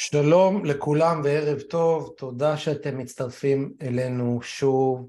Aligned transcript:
שלום 0.00 0.64
לכולם 0.64 1.20
וערב 1.24 1.60
טוב, 1.60 2.14
תודה 2.16 2.56
שאתם 2.56 2.98
מצטרפים 2.98 3.74
אלינו 3.82 4.42
שוב 4.42 5.08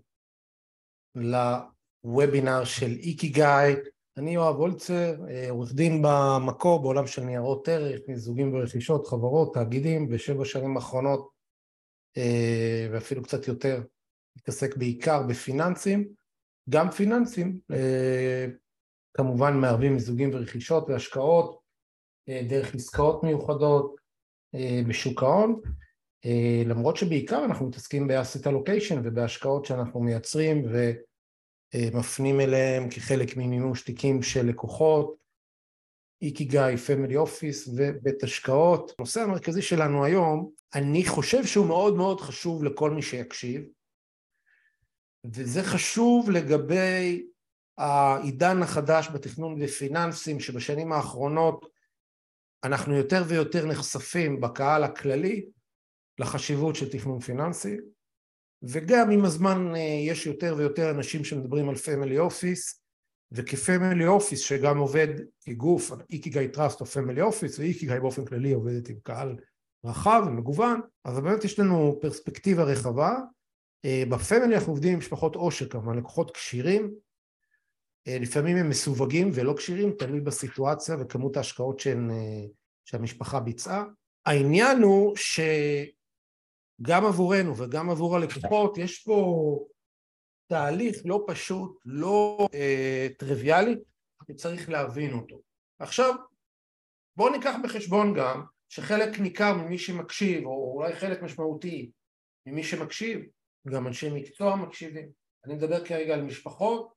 לוובינר 1.15 2.64
של 2.64 2.92
איקיגאי. 2.92 3.75
אני 4.17 4.32
יואב 4.32 4.56
הולצר, 4.56 5.16
עורך 5.50 5.74
דין 5.74 6.02
במקור 6.02 6.82
בעולם 6.82 7.08
של 7.08 7.22
ניירות 7.22 7.67
ערך, 7.67 8.00
מיזוגים 8.07 8.54
ורכישות, 8.54 9.07
חברות, 9.07 9.54
תאגידים, 9.54 10.10
בשבע 10.10 10.46
שנים 10.46 10.78
האחרונות 10.78 11.30
אה, 12.18 12.88
ואפילו 12.92 13.24
קצת 13.24 13.48
יותר, 13.48 13.84
מתעסק 14.38 14.78
בעיקר 14.78 15.24
בפיננסים, 15.24 16.08
גם 16.70 16.92
פיננסים, 16.92 17.60
אה, 17.71 18.46
כמובן 19.14 19.58
מערבים 19.58 19.94
מיזוגים 19.94 20.30
ורכישות 20.34 20.90
והשקעות, 20.90 21.60
אה, 22.30 22.42
דרך 22.50 22.76
עסקאות 22.76 23.24
מיוחדות, 23.24 23.96
אה, 23.96 23.98
בשוק 24.88 25.23
ההון, 25.23 25.61
אה, 26.26 26.63
למרות 26.66 26.98
שבעיקר 26.98 27.45
אנחנו 27.45 27.67
מתעסקים 27.67 28.07
ב 28.08 28.14
asset 28.14 28.48
allocation 28.48 29.02
ובהשקעות 29.03 29.66
שאנחנו 29.66 29.99
מייצרים 29.99 30.66
ומפנים 31.76 32.40
אליהם 32.40 32.90
כחלק 32.90 33.38
ממימוש 33.38 33.81
תיקים 33.81 34.21
של 34.21 34.45
לקוחות, 34.45 35.20
איקיגאי, 36.21 36.77
family 36.77 37.18
office 37.18 37.70
ובית 37.76 38.23
השקעות. 38.23 38.91
הנושא 38.99 39.21
המרכזי 39.21 39.62
שלנו 39.62 40.05
היום, 40.05 40.52
אני 40.76 41.05
חושב 41.05 41.45
שהוא 41.45 41.66
מאוד 41.66 41.95
מאוד 41.95 42.21
חשוב 42.21 42.63
לכל 42.63 42.91
מי 42.91 43.02
שיקשיב, 43.02 43.62
וזה 45.26 45.63
חשוב 45.63 46.29
לגבי 46.29 47.26
העידן 47.77 48.63
החדש 48.63 49.09
בתכנון 49.13 49.62
ופיננסים 49.62 50.40
שבשנים 50.40 50.91
האחרונות 50.91 51.66
אנחנו 52.63 52.95
יותר 52.95 53.23
ויותר 53.27 53.66
נחשפים 53.66 54.41
בקהל 54.41 54.84
הכללי 54.84 55.45
לחשיבות 56.20 56.76
של 56.76 56.90
תכנון 56.90 57.20
פיננסי 57.20 57.77
וגם 58.63 59.10
עם 59.10 59.26
הזמן 59.26 59.76
אה, 59.76 59.79
יש 60.07 60.26
יותר 60.26 60.55
ויותר 60.57 60.91
אנשים 60.91 61.24
שמדברים 61.24 61.70
על 61.70 61.76
family 61.76 62.20
office 62.20 62.82
וכ 63.32 63.57
family 63.57 64.07
office 64.07 64.39
שגם 64.39 64.77
עובד 64.77 65.07
כגוף, 65.41 65.91
איקיגאי 66.09 66.47
טראסט 66.47 66.81
או 66.81 66.85
family 66.85 67.21
office 67.21 67.59
ואיקיגאי 67.59 67.99
באופן 67.99 68.25
כללי 68.25 68.52
עובדת 68.52 68.89
עם 68.89 68.95
קהל 69.03 69.35
רחב 69.85 70.23
ומגוון 70.27 70.81
אז 71.05 71.19
באמת 71.19 71.43
יש 71.43 71.59
לנו 71.59 71.97
פרספקטיבה 72.02 72.63
רחבה. 72.63 73.15
אה, 73.85 74.03
בפמילי 74.09 74.55
אנחנו 74.55 74.71
עובדים 74.71 74.93
עם 74.93 74.99
משפחות 74.99 75.35
עושר 75.35 75.69
כמובן, 75.69 75.97
לקוחות 75.97 76.31
כשירים 76.31 76.93
לפעמים 78.08 78.58
הם 78.58 78.69
מסווגים 78.69 79.31
ולא 79.33 79.53
כשירים, 79.58 79.92
תלוי 79.92 80.19
בסיטואציה 80.19 80.95
וכמות 81.00 81.38
ההשקעות 81.38 81.80
שהן, 81.80 82.11
אה, 82.11 82.45
שהמשפחה 82.86 83.39
ביצעה. 83.39 83.86
העניין 84.25 84.81
הוא 84.81 85.16
שגם 85.16 87.05
עבורנו 87.05 87.58
וגם 87.58 87.89
עבור 87.89 88.16
הלקוחות 88.16 88.77
יש 88.77 89.03
פה 89.03 89.59
תהליך 90.50 90.97
לא 91.05 91.25
פשוט, 91.27 91.81
לא 91.86 92.47
אה, 92.53 93.08
טריוויאלי, 93.17 93.75
צריך 94.36 94.70
להבין 94.70 95.14
אותו. 95.14 95.42
עכשיו, 95.80 96.16
בואו 97.16 97.33
ניקח 97.33 97.55
בחשבון 97.64 98.14
גם 98.14 98.44
שחלק 98.70 99.20
ניכר 99.20 99.53
ממי 99.53 99.77
שמקשיב, 99.77 100.45
או 100.45 100.73
אולי 100.75 100.95
חלק 100.95 101.22
משמעותי 101.22 101.92
ממי 102.45 102.64
שמקשיב, 102.64 103.22
גם 103.67 103.88
אנשי 103.88 104.09
מקצוע 104.09 104.55
מקשיבים. 104.55 105.09
אני 105.45 105.53
מדבר 105.53 105.86
כרגע 105.86 106.14
על 106.14 106.22
משפחות 106.22 106.94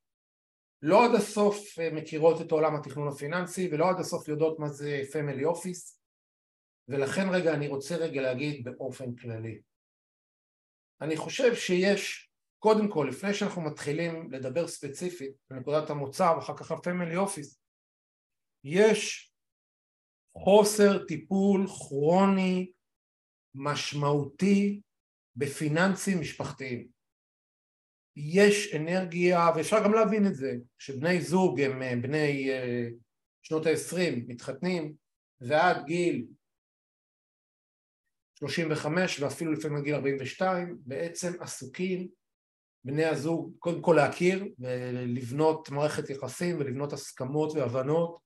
לא 0.82 1.04
עד 1.04 1.14
הסוף 1.14 1.78
אה, 1.78 1.90
מכירות 1.92 2.40
את 2.40 2.52
עולם 2.52 2.76
התכנון 2.76 3.08
הפיננסי 3.08 3.68
ולא 3.72 3.90
עד 3.90 4.00
הסוף 4.00 4.28
יודעות 4.28 4.58
מה 4.58 4.68
זה 4.68 5.02
family 5.12 5.44
office 5.44 6.02
ולכן 6.88 7.28
רגע 7.32 7.54
אני 7.54 7.68
רוצה 7.68 7.96
רגע 7.96 8.22
להגיד 8.22 8.64
באופן 8.64 9.14
כללי. 9.14 9.60
אני 11.00 11.16
חושב 11.16 11.54
שיש 11.54 12.30
קודם 12.58 12.90
כל 12.90 13.06
לפני 13.10 13.34
שאנחנו 13.34 13.62
מתחילים 13.62 14.32
לדבר 14.32 14.68
ספציפית 14.68 15.32
בנקודת 15.50 15.90
המוצא 15.90 16.34
ואחר 16.36 16.56
כך 16.56 16.72
ה 16.72 16.79
family 16.79 17.16
office 17.16 17.60
יש 18.64 19.32
חוסר 20.38 21.06
טיפול 21.06 21.66
כרוני 21.66 22.72
משמעותי 23.54 24.80
בפיננסים 25.36 26.20
משפחתיים 26.20 26.88
יש 28.16 28.74
אנרגיה, 28.74 29.50
ואפשר 29.56 29.84
גם 29.84 29.94
להבין 29.94 30.26
את 30.26 30.34
זה, 30.34 30.56
שבני 30.78 31.20
זוג 31.20 31.60
הם 31.60 31.82
אה, 31.82 31.94
בני 32.02 32.50
אה, 32.50 32.88
שנות 33.42 33.66
ה-20 33.66 34.24
מתחתנים 34.26 34.94
ועד 35.40 35.84
גיל 35.86 36.26
35 38.38 39.20
ואפילו 39.20 39.52
לפעמים 39.52 39.82
גיל 39.82 39.94
42 39.94 40.78
בעצם 40.80 41.42
עסוקים 41.42 42.08
בני 42.84 43.04
הזוג 43.04 43.52
קודם 43.58 43.82
כל 43.82 43.94
להכיר 43.96 44.44
ולבנות 44.58 45.70
מערכת 45.70 46.10
יחסים 46.10 46.56
ולבנות 46.58 46.92
הסכמות 46.92 47.52
והבנות 47.56 48.18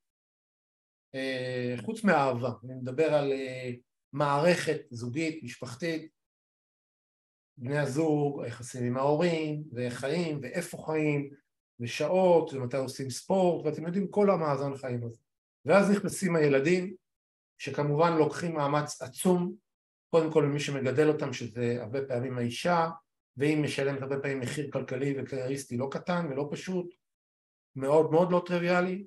אה, 1.15 1.75
חוץ 1.85 2.05
מהאהבה, 2.05 2.51
אני 2.65 2.75
מדבר 2.75 3.15
על 3.15 3.33
מערכת 4.13 4.81
זוגית, 4.91 5.43
משפחתית 5.43 6.16
בני 7.57 7.79
הזוג, 7.79 8.43
היחסים 8.43 8.85
עם 8.85 8.97
ההורים, 8.97 9.63
וחיים, 9.73 10.39
ואיפה 10.43 10.79
חיים, 10.87 11.31
ושעות, 11.81 12.53
ומתי 12.53 12.77
עושים 12.77 13.11
ספורט, 13.11 13.67
ואתם 13.67 13.87
יודעים 13.87 14.09
כל 14.09 14.31
המאזן 14.31 14.77
חיים 14.77 15.05
הזה. 15.05 15.21
ואז 15.65 15.91
נכנסים 15.91 16.37
הילדים, 16.37 16.95
שכמובן 17.59 18.17
לוקחים 18.17 18.55
מאמץ 18.55 19.03
עצום, 19.03 19.55
קודם 20.11 20.33
כל 20.33 20.41
למי 20.41 20.61
שמגדל 20.61 21.09
אותם, 21.09 21.33
שזה 21.33 21.77
הרבה 21.81 22.07
פעמים 22.09 22.39
האישה, 22.39 22.89
והיא 23.37 23.59
משלמת 23.59 24.03
הרבה 24.03 24.19
פעמים 24.21 24.41
מחיר 24.41 24.71
כלכלי 24.73 25.15
וקרייריסטי 25.19 25.77
לא 25.77 25.89
קטן 25.91 26.27
ולא 26.31 26.49
פשוט, 26.51 26.95
מאוד 27.77 28.11
מאוד 28.11 28.33
לא 28.33 28.43
טריוויאלי, 28.47 29.07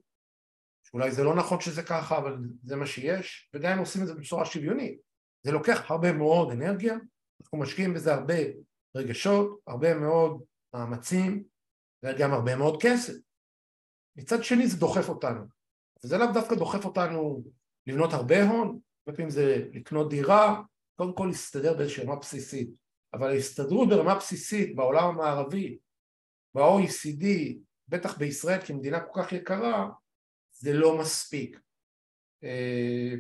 שאולי 0.84 1.12
זה 1.12 1.24
לא 1.24 1.36
נכון 1.36 1.62
שזה 1.62 1.84
ככה, 1.84 2.18
אבל 2.18 2.38
זה 2.64 2.76
מה 2.76 2.86
שיש, 2.86 3.50
וגם 3.54 3.72
אם 3.72 3.80
עושים 3.80 4.02
את 4.02 4.08
זה 4.08 4.14
בצורה 4.14 4.46
שוויונית. 4.46 5.02
זה 5.44 5.52
לוקח 5.52 5.92
הרבה 5.92 6.14
מאוד 6.14 6.52
אנרגיה, 6.52 6.96
אנחנו 7.50 7.64
משקיעים 7.64 7.94
בזה 7.94 8.14
הרבה 8.14 8.34
רגשות, 8.96 9.60
הרבה 9.68 9.94
מאוד 9.94 10.44
מאמצים 10.74 11.44
וגם 12.04 12.34
הרבה 12.34 12.56
מאוד 12.56 12.82
כסף. 12.82 13.14
מצד 14.16 14.44
שני 14.44 14.68
זה 14.68 14.78
דוחף 14.78 15.10
אותנו, 15.10 15.46
וזה 16.04 16.18
לאו 16.18 16.34
דווקא 16.34 16.56
דוחף 16.56 16.86
אותנו 16.86 17.44
לבנות 17.88 18.14
הרבה 18.14 18.44
הון, 18.44 18.80
הרבה 19.08 19.18
פעמים 19.18 19.30
זה 19.30 19.70
לקנות 19.74 20.10
דירה, 20.10 20.62
קודם 20.96 21.16
כל 21.16 21.26
להסתדר 21.26 21.78
באיזושהי 21.78 22.04
רמה 22.04 22.16
בסיסית, 22.16 22.70
אבל 23.14 23.30
ההסתדרות 23.30 23.90
ברמה 23.90 24.16
בסיסית 24.16 24.76
בעולם 24.76 25.04
המערבי, 25.04 25.78
ב-OECD, 26.56 27.26
בטח 27.88 28.18
בישראל 28.18 28.60
כמדינה 28.66 29.00
כל 29.00 29.24
כך 29.24 29.32
יקרה, 29.32 29.90
זה 30.52 30.74
לא 30.74 30.98
מספיק. 31.00 31.60
אה, 32.44 33.14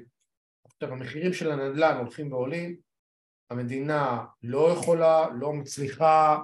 עכשיו 0.65 0.91
המחירים 0.91 1.33
של 1.33 1.51
הנדל"ן 1.51 1.97
הולכים 1.97 2.33
ועולים, 2.33 2.88
המדינה 3.49 4.25
לא 4.43 4.69
יכולה, 4.71 5.29
לא 5.29 5.53
מצליחה, 5.53 6.37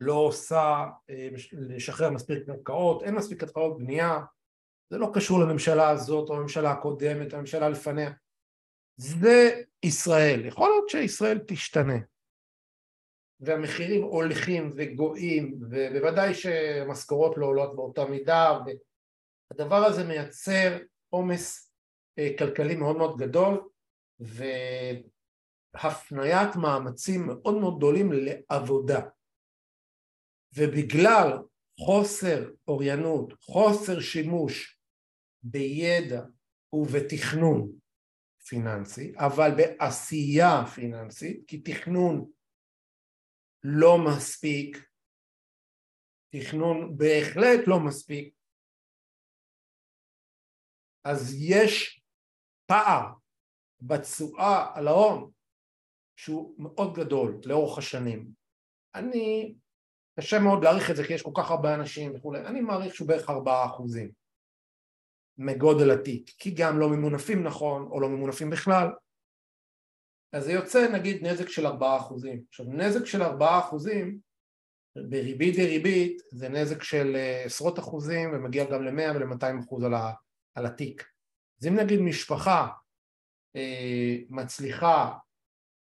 לא 0.00 0.14
עושה, 0.14 0.84
אה, 1.10 1.28
לשחרר 1.52 2.10
מספיק 2.10 2.46
קרקעות, 2.46 3.02
אין 3.02 3.14
מספיק 3.14 3.40
קרקעות 3.40 3.78
בנייה, 3.78 4.20
זה 4.90 4.98
לא 4.98 5.10
קשור 5.14 5.40
לממשלה 5.40 5.90
הזאת 5.90 6.28
או 6.28 6.36
לממשלה 6.36 6.70
הקודמת, 6.70 7.34
הממשלה 7.34 7.68
לפניה, 7.68 8.10
זה 8.96 9.62
ישראל, 9.82 10.46
יכול 10.46 10.70
להיות 10.70 10.88
שישראל 10.88 11.38
תשתנה. 11.46 11.98
והמחירים 13.40 14.02
הולכים 14.02 14.72
וגואים 14.76 15.58
ובוודאי 15.70 16.34
שמשכורות 16.34 17.38
לא 17.38 17.46
עולות 17.46 17.76
באותה 17.76 18.04
מידה 18.04 18.58
והדבר 19.50 19.76
הזה 19.76 20.04
מייצר 20.04 20.78
עומס 21.08 21.72
אה, 22.18 22.30
כלכלי 22.38 22.76
מאוד 22.76 22.96
מאוד 22.96 23.18
גדול 23.18 23.68
ו... 24.20 24.44
הפניית 25.84 26.56
מאמצים 26.56 27.26
מאוד 27.26 27.54
מאוד 27.60 27.76
גדולים 27.76 28.08
לעבודה. 28.12 29.00
ובגלל 30.56 31.28
חוסר 31.80 32.50
אוריינות, 32.68 33.32
חוסר 33.42 34.00
שימוש 34.00 34.80
בידע 35.42 36.22
ובתכנון 36.72 37.72
פיננסי, 38.48 39.12
אבל 39.16 39.50
בעשייה 39.56 40.66
פיננסית, 40.74 41.48
כי 41.48 41.60
תכנון 41.60 42.30
לא 43.64 43.96
מספיק, 44.06 44.76
תכנון 46.32 46.96
בהחלט 46.96 47.60
לא 47.66 47.76
מספיק, 47.86 48.34
אז 51.04 51.34
יש 51.38 52.02
פער 52.66 53.12
בתשואה 53.80 54.72
על 54.74 54.88
ההון 54.88 55.32
שהוא 56.18 56.54
מאוד 56.58 56.94
גדול 56.94 57.40
לאורך 57.44 57.78
השנים. 57.78 58.30
אני, 58.94 59.54
קשה 60.18 60.38
מאוד 60.38 60.64
להעריך 60.64 60.90
את 60.90 60.96
זה 60.96 61.06
כי 61.06 61.12
יש 61.12 61.22
כל 61.22 61.30
כך 61.36 61.50
הרבה 61.50 61.74
אנשים 61.74 62.14
וכולי, 62.14 62.40
אני 62.40 62.60
מעריך 62.60 62.94
שהוא 62.94 63.08
בערך 63.08 63.30
ארבעה 63.30 63.66
אחוזים 63.66 64.10
מגודל 65.38 65.90
התיק, 65.90 66.30
כי 66.38 66.50
גם 66.50 66.78
לא 66.78 66.88
ממונפים 66.88 67.42
נכון 67.42 67.82
או 67.82 68.00
לא 68.00 68.08
ממונפים 68.08 68.50
בכלל, 68.50 68.88
אז 70.32 70.44
זה 70.44 70.52
יוצא 70.52 70.88
נגיד 70.92 71.26
נזק 71.26 71.48
של 71.48 71.66
ארבעה 71.66 71.96
אחוזים. 71.96 72.42
עכשיו 72.48 72.66
נזק 72.68 73.04
של 73.04 73.22
ארבעה 73.22 73.58
אחוזים 73.58 74.18
בריבית 74.96 75.56
דריבית 75.56 76.22
זה 76.30 76.48
נזק 76.48 76.82
של 76.82 77.16
אה, 77.16 77.44
עשרות 77.44 77.78
אחוזים 77.78 78.30
ומגיע 78.34 78.64
גם 78.64 78.84
למאה 78.84 79.16
ולמאתיים 79.16 79.58
אחוז 79.58 79.84
על, 79.84 79.94
על 80.54 80.66
התיק. 80.66 81.08
אז 81.60 81.66
אם 81.66 81.74
נגיד 81.76 82.00
משפחה 82.00 82.68
אה, 83.56 84.16
מצליחה 84.28 85.18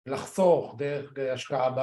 לחסוך 0.07 0.75
דרך 0.79 1.13
השקעה 1.33 1.71
ב, 1.71 1.81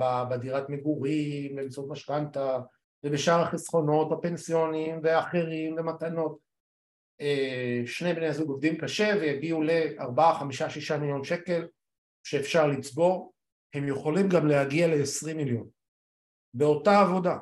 ב, 0.00 0.34
בדירת 0.34 0.70
מגורים, 0.70 1.56
באמצעות 1.56 1.88
משכנתה 1.88 2.58
ובשאר 3.04 3.40
החסכונות 3.40 4.12
הפנסיוניים 4.12 5.00
ואחרים 5.02 5.74
ומתנות. 5.78 6.38
אה, 7.20 7.82
שני 7.86 8.14
בני 8.14 8.26
הזוג 8.26 8.48
עובדים 8.48 8.78
קשה 8.78 9.14
ויגיעו 9.20 9.62
לארבעה, 9.62 10.38
חמישה, 10.38 10.70
שישה 10.70 10.98
מיליון 10.98 11.24
שקל 11.24 11.66
שאפשר 12.24 12.66
לצבור, 12.66 13.32
הם 13.74 13.88
יכולים 13.88 14.28
גם 14.28 14.46
להגיע 14.46 14.86
ל-20 14.86 15.34
מיליון. 15.34 15.68
באותה 16.54 17.00
עבודה, 17.00 17.38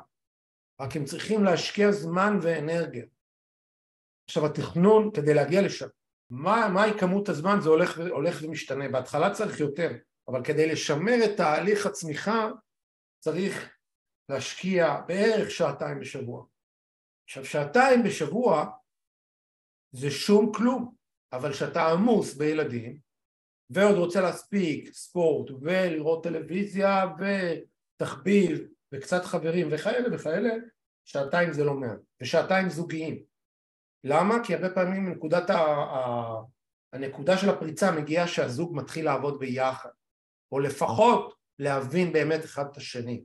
רק 0.81 0.95
הם 0.95 1.05
צריכים 1.05 1.43
להשקיע 1.43 1.91
זמן 1.91 2.39
ואנרגיה. 2.41 3.05
עכשיו 4.29 4.45
התכנון 4.45 5.11
כדי 5.13 5.33
להגיע 5.33 5.61
לשם, 5.61 5.87
מה, 6.29 6.69
מהי 6.73 6.99
כמות 6.99 7.29
הזמן 7.29 7.57
זה 7.61 7.69
הולך, 7.69 7.99
הולך 8.09 8.39
ומשתנה, 8.43 8.89
בהתחלה 8.89 9.33
צריך 9.33 9.59
יותר, 9.59 9.97
אבל 10.27 10.43
כדי 10.43 10.71
לשמר 10.71 11.15
את 11.25 11.37
תהליך 11.37 11.85
הצמיחה 11.85 12.49
צריך 13.19 13.75
להשקיע 14.29 15.01
בערך 15.07 15.51
שעתיים 15.51 15.99
בשבוע. 15.99 16.45
עכשיו 17.27 17.45
שעתיים 17.45 18.03
בשבוע 18.03 18.65
זה 19.91 20.11
שום 20.11 20.51
כלום, 20.55 20.95
אבל 21.33 21.53
כשאתה 21.53 21.87
עמוס 21.91 22.35
בילדים 22.35 22.99
ועוד 23.69 23.95
רוצה 23.97 24.21
להספיק 24.21 24.93
ספורט 24.93 25.51
ולראות 25.61 26.23
טלוויזיה 26.23 27.05
ותחביב 27.19 28.67
וקצת 28.91 29.25
חברים 29.25 29.67
וכאלה 29.71 30.15
וכאלה, 30.15 30.49
שעתיים 31.05 31.53
זה 31.53 31.63
לא 31.63 31.73
מעט, 31.73 31.99
ושעתיים 32.21 32.69
זוגיים. 32.69 33.23
למה? 34.03 34.35
כי 34.43 34.55
הרבה 34.55 34.69
פעמים 34.69 35.09
נקודת 35.09 35.49
ה... 35.49 35.57
הנקודה 36.93 37.37
של 37.37 37.49
הפריצה 37.49 37.91
מגיעה 37.91 38.27
שהזוג 38.27 38.75
מתחיל 38.75 39.05
לעבוד 39.05 39.39
ביחד, 39.39 39.89
או 40.51 40.59
לפחות 40.59 41.33
להבין 41.59 42.13
באמת 42.13 42.45
אחד 42.45 42.65
את 42.71 42.77
השני. 42.77 43.23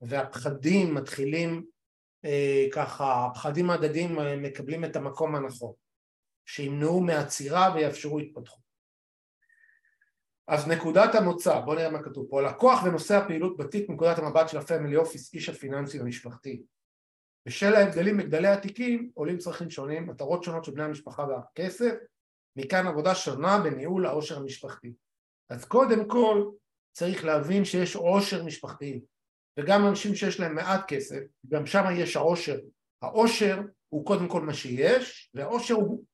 והפחדים 0.00 0.94
מתחילים 0.94 1.64
אה, 2.24 2.66
ככה, 2.72 3.26
הפחדים 3.26 3.70
ההדדיים 3.70 4.18
אה, 4.18 4.36
מקבלים 4.36 4.84
את 4.84 4.96
המקום 4.96 5.34
הנכון, 5.34 5.72
שימנעו 6.46 7.00
מעצירה 7.00 7.72
ויאפשרו 7.74 8.18
התפתחות. 8.18 8.60
אז 10.48 10.68
נקודת 10.68 11.14
המוצא, 11.14 11.60
בואו 11.60 11.76
נראה 11.76 11.90
מה 11.90 12.02
כתוב 12.02 12.26
פה, 12.30 12.42
לקוח 12.42 12.82
ונושא 12.84 13.16
הפעילות 13.16 13.56
בתיק 13.56 13.88
מנקודת 13.88 14.18
המבט 14.18 14.48
של 14.48 14.58
הפמילי 14.58 14.96
אופיס, 14.96 15.34
איש 15.34 15.48
הפיננסי 15.48 16.00
המשפחתי. 16.00 16.62
בשל 17.46 17.74
ההבדלים 17.74 18.16
בגדלי 18.16 18.48
התיקים 18.48 19.10
עולים 19.14 19.38
צרכים 19.38 19.70
שונים, 19.70 20.06
מטרות 20.06 20.44
שונות 20.44 20.64
של 20.64 20.72
בני 20.72 20.82
המשפחה 20.82 21.22
והכסף, 21.22 21.94
מכאן 22.56 22.86
עבודה 22.86 23.14
שונה 23.14 23.58
בניהול 23.64 24.06
העושר 24.06 24.36
המשפחתי. 24.36 24.92
אז 25.50 25.64
קודם 25.64 26.08
כל 26.08 26.50
צריך 26.92 27.24
להבין 27.24 27.64
שיש 27.64 27.96
עושר 27.96 28.44
משפחתי, 28.44 29.00
וגם 29.58 29.86
אנשים 29.86 30.14
שיש 30.14 30.40
להם 30.40 30.54
מעט 30.54 30.88
כסף, 30.88 31.20
גם 31.48 31.66
שם 31.66 31.84
יש 31.96 32.16
העושר. 32.16 32.58
העושר 33.02 33.60
הוא 33.88 34.06
קודם 34.06 34.28
כל 34.28 34.40
מה 34.40 34.54
שיש, 34.54 35.30
והעושר 35.34 35.74
הוא, 35.74 36.04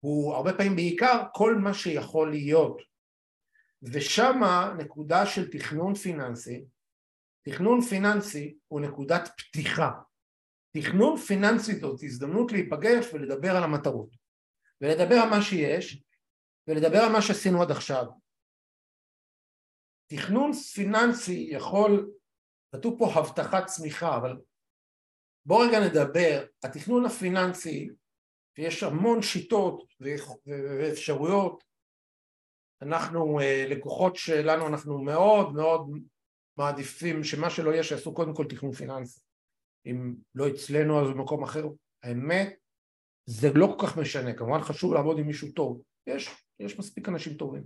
הוא 0.00 0.34
הרבה 0.34 0.52
פעמים 0.52 0.76
בעיקר 0.76 1.22
כל 1.34 1.54
מה 1.54 1.74
שיכול 1.74 2.30
להיות. 2.30 2.82
ושמה 3.82 4.74
נקודה 4.78 5.26
של 5.26 5.50
תכנון 5.50 5.94
פיננסי, 5.94 6.64
תכנון 7.42 7.80
פיננסי 7.80 8.56
הוא 8.68 8.80
נקודת 8.80 9.28
פתיחה. 9.36 9.90
תכנון 10.76 11.16
פיננסי 11.16 11.76
זאת 11.76 12.02
הזדמנות 12.02 12.52
להיפגש 12.52 13.06
ולדבר 13.12 13.56
על 13.56 13.64
המטרות, 13.64 14.10
ולדבר 14.80 15.14
על 15.14 15.28
מה 15.30 15.42
שיש, 15.42 16.02
ולדבר 16.68 16.98
על 16.98 17.12
מה 17.12 17.22
שעשינו 17.22 17.62
עד 17.62 17.70
עכשיו. 17.70 18.06
תכנון 20.10 20.52
פיננסי 20.52 21.48
יכול, 21.50 22.10
כתוב 22.74 22.98
פה 22.98 23.12
הבטחת 23.14 23.66
צמיחה, 23.66 24.16
אבל 24.16 24.36
בואו 25.46 25.68
רגע 25.68 25.78
נדבר, 25.80 26.46
התכנון 26.64 27.06
הפיננסי, 27.06 27.88
ויש 28.58 28.82
המון 28.82 29.22
שיטות 29.22 29.84
ואפשרויות. 30.40 31.64
אנחנו 32.82 33.40
אה, 33.40 33.64
לקוחות 33.68 34.16
שלנו 34.16 34.66
אנחנו 34.66 35.02
מאוד 35.02 35.52
מאוד 35.52 35.90
מעדיפים 36.56 37.24
שמה 37.24 37.50
שלא 37.50 37.70
יהיה 37.70 37.82
שיעשו 37.82 38.14
קודם 38.14 38.34
כל 38.34 38.44
תכנון 38.48 38.72
פיננסי. 38.72 39.20
אם 39.86 40.14
לא 40.34 40.48
אצלנו 40.48 41.00
אז 41.00 41.08
במקום 41.08 41.44
אחר. 41.44 41.64
האמת 42.02 42.58
זה 43.26 43.48
לא 43.54 43.66
כל 43.66 43.86
כך 43.86 43.98
משנה. 43.98 44.34
כמובן 44.34 44.60
חשוב 44.60 44.94
לעבוד 44.94 45.18
עם 45.18 45.26
מישהו 45.26 45.52
טוב. 45.52 45.82
יש, 46.06 46.30
יש 46.60 46.78
מספיק 46.78 47.08
אנשים 47.08 47.34
טובים. 47.34 47.62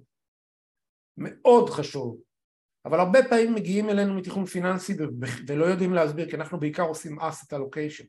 מאוד 1.17 1.70
חשוב 1.70 2.20
אבל 2.84 3.00
הרבה 3.00 3.19
פעמים 3.28 3.54
מגיעים 3.54 3.90
אלינו 3.90 4.14
מתכנון 4.14 4.46
פיננסי 4.46 4.92
ולא 5.48 5.64
יודעים 5.64 5.92
להסביר 5.92 6.31
כי 6.31 6.36
אנחנו 6.36 6.60
בעיקר 6.60 6.82
עושים 6.82 7.20
asset 7.20 7.52
allocation. 7.52 8.06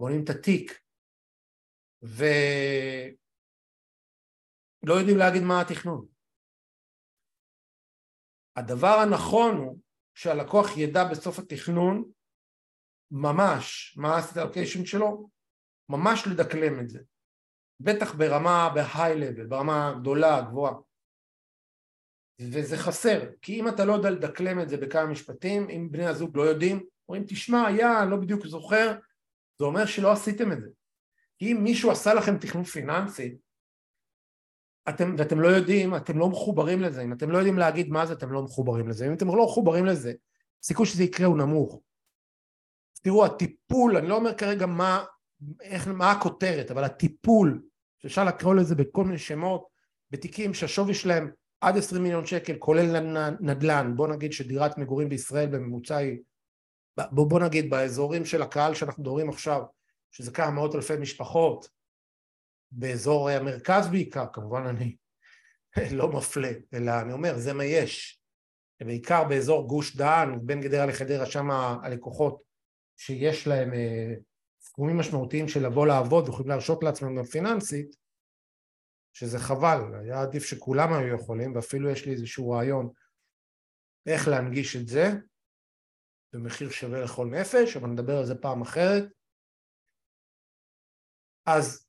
בונים 0.00 0.24
את 0.24 0.30
התיק. 0.30 0.80
ולא 2.02 2.24
יודעים 4.98 5.18
להגיד 5.18 5.42
מה 5.42 5.60
התכנון. 5.60 6.06
הדבר 8.56 8.96
הנכון 9.02 9.56
הוא 9.56 9.78
שהלקוח 10.14 10.66
ידע 10.76 11.04
בסוף 11.10 11.38
התכנון 11.38 12.10
ממש 13.10 13.96
מה 13.98 14.16
ה-asset 14.16 14.36
allocation 14.36 14.86
שלו, 14.86 15.28
ממש 15.88 16.26
לדקלם 16.26 16.80
את 16.80 16.88
זה, 16.88 17.00
בטח 17.80 18.14
ברמה 18.14 18.70
ב-high 18.74 19.16
level, 19.22 19.48
ברמה 19.48 19.94
גדולה, 20.00 20.40
גבוהה. 20.40 20.74
וזה 22.40 22.76
חסר, 22.76 23.20
כי 23.42 23.60
אם 23.60 23.68
אתה 23.68 23.84
לא 23.84 23.92
יודע 23.92 24.10
לדקלם 24.10 24.60
את 24.60 24.68
זה 24.68 24.76
בכמה 24.76 25.06
משפטים, 25.06 25.70
אם 25.70 25.88
בני 25.90 26.06
הזוג 26.06 26.36
לא 26.36 26.42
יודעים, 26.42 26.84
אומרים 27.08 27.24
תשמע, 27.28 27.66
היה, 27.66 28.02
אני 28.02 28.10
לא 28.10 28.16
בדיוק 28.16 28.46
זוכר, 28.46 28.98
זה 29.58 29.64
אומר 29.64 29.86
שלא 29.86 30.12
עשיתם 30.12 30.52
את 30.52 30.60
זה. 30.60 30.68
כי 31.38 31.52
אם 31.52 31.64
מישהו 31.64 31.90
עשה 31.90 32.14
לכם 32.14 32.38
תכנון 32.38 32.64
פיננסי, 32.64 33.36
אתם, 34.88 35.14
ואתם 35.18 35.40
לא 35.40 35.48
יודעים, 35.48 35.96
אתם 35.96 36.18
לא 36.18 36.28
מחוברים 36.28 36.80
לזה, 36.80 37.02
אם 37.02 37.12
אתם 37.12 37.30
לא 37.30 37.38
יודעים 37.38 37.58
להגיד 37.58 37.88
מה 37.88 38.06
זה, 38.06 38.12
אתם 38.12 38.32
לא 38.32 38.42
מחוברים 38.42 38.88
לזה, 38.88 39.06
אם 39.06 39.12
אתם 39.12 39.26
לא 39.26 39.44
מחוברים 39.44 39.86
לזה, 39.86 40.12
הסיכוי 40.62 40.86
שזה 40.86 41.04
יקרה 41.04 41.26
הוא 41.26 41.38
נמוך. 41.38 41.80
תראו, 43.02 43.24
הטיפול, 43.24 43.96
אני 43.96 44.08
לא 44.08 44.16
אומר 44.16 44.34
כרגע 44.34 44.66
מה, 44.66 45.04
איך, 45.60 45.88
מה 45.88 46.10
הכותרת, 46.10 46.70
אבל 46.70 46.84
הטיפול, 46.84 47.62
שאפשר 47.98 48.24
לקרוא 48.24 48.54
לזה 48.54 48.74
בכל 48.74 49.04
מיני 49.04 49.18
שמות, 49.18 49.66
בתיקים 50.10 50.54
שהשווי 50.54 50.94
שלהם 50.94 51.30
עד 51.66 51.76
20 51.76 52.02
מיליון 52.02 52.26
שקל, 52.26 52.56
כולל 52.58 53.00
נדל"ן, 53.40 53.92
בוא 53.96 54.08
נגיד 54.08 54.32
שדירת 54.32 54.78
מגורים 54.78 55.08
בישראל 55.08 55.46
בממוצע 55.46 55.96
היא, 55.96 56.18
בוא, 57.10 57.40
נגיד 57.40 57.70
באזורים 57.70 58.24
של 58.24 58.42
הקהל 58.42 58.74
שאנחנו 58.74 59.02
מדברים 59.02 59.28
עכשיו, 59.28 59.62
שזה 60.10 60.30
כמה 60.30 60.50
מאות 60.50 60.74
אלפי 60.74 60.96
משפחות, 60.96 61.68
באזור 62.70 63.30
המרכז 63.30 63.88
בעיקר, 63.88 64.24
כמובן 64.32 64.66
אני 64.66 64.96
לא 65.98 66.08
מפלה, 66.08 66.52
אלא 66.74 66.92
אני 67.00 67.12
אומר, 67.12 67.38
זה 67.38 67.52
מה 67.52 67.64
יש. 67.64 68.20
בעיקר 68.80 69.24
באזור 69.24 69.68
גוש 69.68 69.96
דן, 69.96 70.38
בין 70.42 70.60
גדרה 70.60 70.86
לחדרה, 70.86 71.26
שם 71.26 71.50
הלקוחות 71.50 72.42
שיש 72.96 73.46
להם 73.46 73.74
אה, 73.74 74.14
סכומים 74.60 74.96
משמעותיים 74.96 75.48
של 75.48 75.66
לבוא 75.66 75.86
לעבוד 75.86 76.28
ויכולים 76.28 76.48
להרשות 76.48 76.82
לעצמם 76.82 77.16
גם 77.16 77.24
פיננסית, 77.24 77.96
שזה 79.16 79.38
חבל, 79.38 79.94
היה 79.94 80.22
עדיף 80.22 80.44
שכולם 80.44 80.92
היו 80.92 81.14
יכולים, 81.14 81.54
ואפילו 81.54 81.90
יש 81.90 82.06
לי 82.06 82.12
איזשהו 82.12 82.50
רעיון 82.50 82.90
איך 84.06 84.28
להנגיש 84.28 84.76
את 84.76 84.88
זה 84.88 85.04
במחיר 86.32 86.70
שווה 86.70 87.04
לכל 87.04 87.26
נפש, 87.26 87.76
אבל 87.76 87.88
נדבר 87.88 88.18
על 88.18 88.26
זה 88.26 88.34
פעם 88.34 88.62
אחרת. 88.62 89.04
אז 91.46 91.88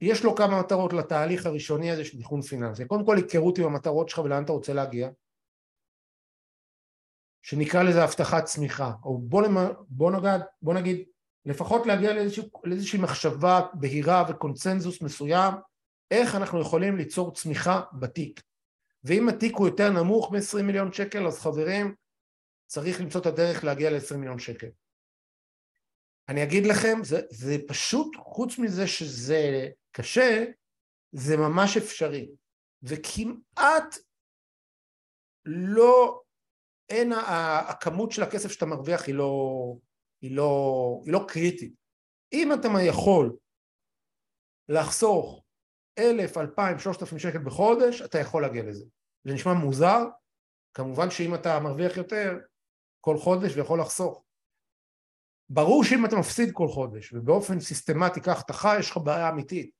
יש 0.00 0.24
לו 0.24 0.36
כמה 0.36 0.60
מטרות 0.60 0.92
לתהליך 0.92 1.46
הראשוני 1.46 1.90
הזה 1.90 2.04
של 2.04 2.22
תכנון 2.22 2.42
פיננסי. 2.42 2.86
קודם 2.86 3.06
כל 3.06 3.16
היכרות 3.16 3.58
עם 3.58 3.64
המטרות 3.64 4.08
שלך 4.08 4.18
ולאן 4.18 4.44
אתה 4.44 4.52
רוצה 4.52 4.72
להגיע, 4.72 5.10
שנקרא 7.42 7.82
לזה 7.82 8.04
הבטחת 8.04 8.44
צמיחה, 8.44 8.92
או 9.04 9.18
בוא, 9.18 9.42
למ... 9.42 9.56
בוא, 9.88 10.12
נגד, 10.12 10.38
בוא 10.62 10.74
נגיד 10.74 11.08
לפחות 11.44 11.86
להגיע 11.86 12.14
לאיזושה, 12.14 12.42
לאיזושהי 12.64 12.98
מחשבה 13.00 13.60
בהירה 13.74 14.24
וקונצנזוס 14.28 15.02
מסוים 15.02 15.54
איך 16.10 16.34
אנחנו 16.34 16.60
יכולים 16.60 16.96
ליצור 16.96 17.34
צמיחה 17.34 17.82
בתיק. 17.92 18.42
ואם 19.04 19.28
התיק 19.28 19.56
הוא 19.56 19.68
יותר 19.68 19.90
נמוך 19.90 20.32
מ-20 20.32 20.62
מיליון 20.62 20.92
שקל 20.92 21.26
אז 21.26 21.40
חברים 21.40 21.94
צריך 22.66 23.00
למצוא 23.00 23.20
את 23.20 23.26
הדרך 23.26 23.64
להגיע 23.64 23.90
ל-20 23.90 24.16
מיליון 24.16 24.38
שקל. 24.38 24.68
אני 26.28 26.42
אגיד 26.42 26.66
לכם, 26.66 26.98
זה, 27.04 27.20
זה 27.30 27.56
פשוט, 27.68 28.16
חוץ 28.16 28.58
מזה 28.58 28.86
שזה 28.86 29.68
קשה, 29.92 30.44
זה 31.12 31.36
ממש 31.36 31.76
אפשרי. 31.76 32.30
וכמעט 32.82 33.94
לא, 35.44 36.22
אין, 36.88 37.12
הכמות 37.68 38.12
של 38.12 38.22
הכסף 38.22 38.48
שאתה 38.48 38.66
מרוויח 38.66 39.06
היא 39.06 39.14
לא, 39.14 39.30
היא 40.22 40.36
לא, 40.36 41.00
היא 41.04 41.12
לא 41.12 41.24
קריטית. 41.28 41.74
אם 42.32 42.52
אתה 42.52 42.68
יכול 42.86 43.36
לחסוך 44.68 45.43
אלף, 45.98 46.38
אלפיים, 46.38 46.78
שלושת 46.78 47.02
אלפים 47.02 47.18
שקל 47.18 47.38
בחודש, 47.38 48.02
אתה 48.02 48.18
יכול 48.18 48.42
להגיע 48.42 48.62
לזה. 48.62 48.84
זה 49.24 49.34
נשמע 49.34 49.52
מוזר, 49.52 50.04
כמובן 50.74 51.10
שאם 51.10 51.34
אתה 51.34 51.60
מרוויח 51.60 51.96
יותר 51.96 52.38
כל 53.00 53.18
חודש 53.18 53.56
ויכול 53.56 53.80
לחסוך. 53.80 54.24
ברור 55.48 55.84
שאם 55.84 56.04
אתה 56.06 56.16
מפסיד 56.16 56.50
כל 56.52 56.68
חודש 56.68 57.12
ובאופן 57.12 57.60
סיסטמטי 57.60 58.20
כך 58.20 58.42
אתה 58.44 58.52
חי, 58.52 58.76
יש 58.78 58.90
לך 58.90 58.96
בעיה 58.96 59.28
אמיתית. 59.28 59.70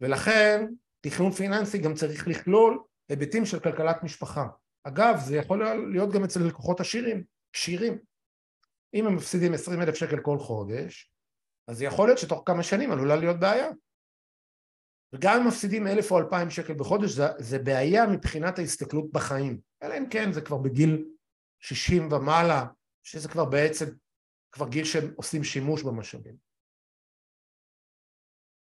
ולכן 0.00 0.66
תכנון 1.00 1.32
פיננסי 1.32 1.78
גם 1.78 1.94
צריך 1.94 2.28
לכלול 2.28 2.82
היבטים 3.08 3.46
של 3.46 3.60
כלכלת 3.60 4.02
משפחה. 4.02 4.46
אגב, 4.84 5.16
זה 5.24 5.36
יכול 5.36 5.64
להיות 5.92 6.12
גם 6.12 6.24
אצל 6.24 6.40
לקוחות 6.40 6.80
עשירים, 6.80 7.24
כשירים. 7.52 7.98
אם 8.94 9.06
הם 9.06 9.16
מפסידים 9.16 9.54
עשרים 9.54 9.82
אלף 9.82 9.94
שקל 9.94 10.20
כל 10.20 10.38
חודש, 10.38 11.12
אז 11.68 11.82
יכול 11.82 12.08
להיות 12.08 12.18
שתוך 12.18 12.42
כמה 12.46 12.62
שנים 12.62 12.92
עלולה 12.92 13.16
להיות 13.16 13.40
בעיה. 13.40 13.68
וגם 15.14 15.40
אם 15.40 15.48
מפסידים 15.48 15.86
אלף 15.86 16.10
או 16.10 16.18
אלפיים 16.18 16.50
שקל 16.50 16.74
בחודש, 16.74 17.10
זה, 17.10 17.24
זה 17.38 17.58
בעיה 17.58 18.06
מבחינת 18.06 18.58
ההסתכלות 18.58 19.12
בחיים. 19.12 19.60
אלא 19.82 19.98
אם 19.98 20.04
כן 20.10 20.32
זה 20.32 20.40
כבר 20.40 20.56
בגיל 20.56 21.04
שישים 21.60 22.12
ומעלה, 22.12 22.66
שזה 23.02 23.28
כבר 23.28 23.44
בעצם, 23.44 23.86
כבר 24.52 24.68
גיל 24.68 24.84
שהם 24.84 25.14
עושים 25.16 25.44
שימוש 25.44 25.82
במשאבים. 25.82 26.36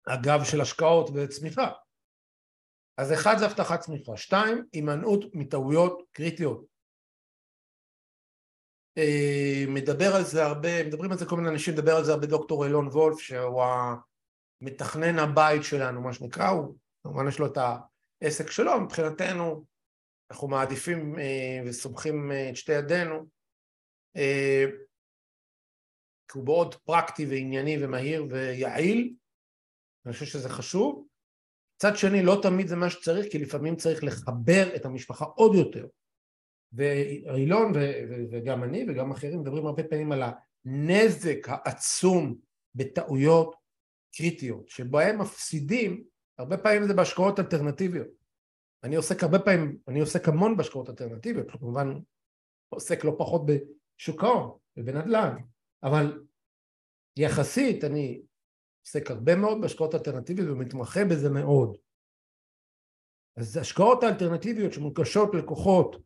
אגב 0.07 0.45
של 0.45 0.61
השקעות 0.61 1.11
וצמיחה. 1.15 1.73
אז 2.97 3.13
אחד 3.13 3.35
זה 3.39 3.47
הבטחת 3.47 3.81
צמיחה, 3.81 4.17
שתיים, 4.17 4.65
הימנעות 4.73 5.25
מטעויות 5.35 6.03
קריטיות. 6.13 6.65
אה, 8.99 9.65
מדבר 9.69 10.15
על 10.17 10.25
זה 10.25 10.45
הרבה, 10.45 10.85
מדברים 10.87 11.13
על 11.13 11.19
זה 11.19 11.27
כל 11.27 11.37
מיני 11.37 11.49
אנשים, 11.49 11.75
מדבר 11.75 11.93
על 11.97 12.05
זה 12.05 12.13
הרבה 12.13 12.27
דוקטור 12.27 12.65
אילון 12.65 12.87
וולף 12.87 13.19
שהוא 13.19 13.63
המתכנן 14.63 15.19
הבית 15.19 15.63
שלנו 15.63 16.01
מה 16.01 16.13
שנקרא, 16.13 16.49
הוא 16.49 16.75
כמובן 17.03 17.29
יש 17.29 17.39
לו 17.39 17.47
את 17.47 17.59
העסק 18.23 18.51
שלו, 18.51 18.81
מבחינתנו 18.81 19.65
אנחנו 20.31 20.49
מעדיפים 20.49 21.19
אה, 21.19 21.61
וסומכים 21.67 22.33
אה, 22.33 22.51
את 22.51 22.57
שתי 22.57 22.73
ידינו 22.73 23.27
כי 26.29 26.39
הוא 26.39 26.45
מאוד 26.45 26.75
פרקטי 26.75 27.27
וענייני 27.27 27.85
ומהיר 27.85 28.27
ויעיל, 28.31 29.15
אני 30.07 30.13
חושב 30.13 30.27
שזה 30.27 30.49
חשוב. 30.49 31.07
מצד 31.77 31.97
שני 31.97 32.23
לא 32.23 32.39
תמיד 32.43 32.67
זה 32.67 32.77
מה 32.77 32.91
שצריך 32.91 33.33
כי 33.33 33.39
לפעמים 33.39 33.77
צריך 33.77 34.05
לחבר 34.05 34.77
את 34.77 34.85
המשפחה 34.85 35.25
עוד 35.25 35.55
יותר 35.55 35.87
ואילון 36.73 37.73
וגם 38.31 38.65
אני 38.65 38.87
וגם 38.89 39.11
אחרים 39.11 39.41
מדברים 39.41 39.67
הרבה 39.67 39.85
פעמים 39.85 40.13
על 40.13 40.23
הנזק 40.23 41.49
העצום 41.49 42.37
בטעויות 42.75 43.60
קריטיות 44.13 44.69
שבהם 44.69 45.21
מפסידים 45.21 46.05
הרבה 46.39 46.57
פעמים 46.57 46.87
זה 46.87 46.95
בהשקעות 46.95 47.39
אלטרנטיביות 47.39 48.09
אני 48.85 48.97
עוסק 48.97 49.23
הרבה 49.23 49.39
פעמים, 49.39 49.79
אני 49.89 50.01
עוסק 50.01 50.29
המון 50.29 50.57
בהשקעות 50.57 50.89
אלטרנטיביות 50.89 51.51
כמובן 51.51 51.89
עוסק 52.69 53.05
לא 53.05 53.15
פחות 53.19 53.43
בשוק 53.47 54.25
ההון 54.25 54.59
ובנדל"ן 54.77 55.37
אבל 55.83 56.23
יחסית 57.17 57.85
אני 57.85 58.23
עוסק 58.87 59.11
הרבה 59.11 59.37
מאוד 59.37 59.61
בהשקעות 59.61 59.95
אלטרנטיביות 59.95 60.49
ומתמחה 60.49 61.01
בזה 61.05 61.31
מאוד 61.31 61.77
אז 63.37 63.57
השקעות 63.57 64.03
האלטרנטיביות 64.03 64.73
שמונקשות 64.73 65.35
ללקוחות 65.35 65.97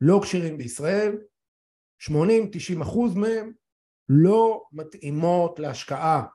לא 0.00 0.20
כשירים 0.22 0.58
בישראל, 0.58 1.18
80-90 2.02 2.82
אחוז 2.82 3.16
מהם 3.16 3.52
לא 4.08 4.64
מתאימות 4.72 5.58
להשקעה. 5.58 6.26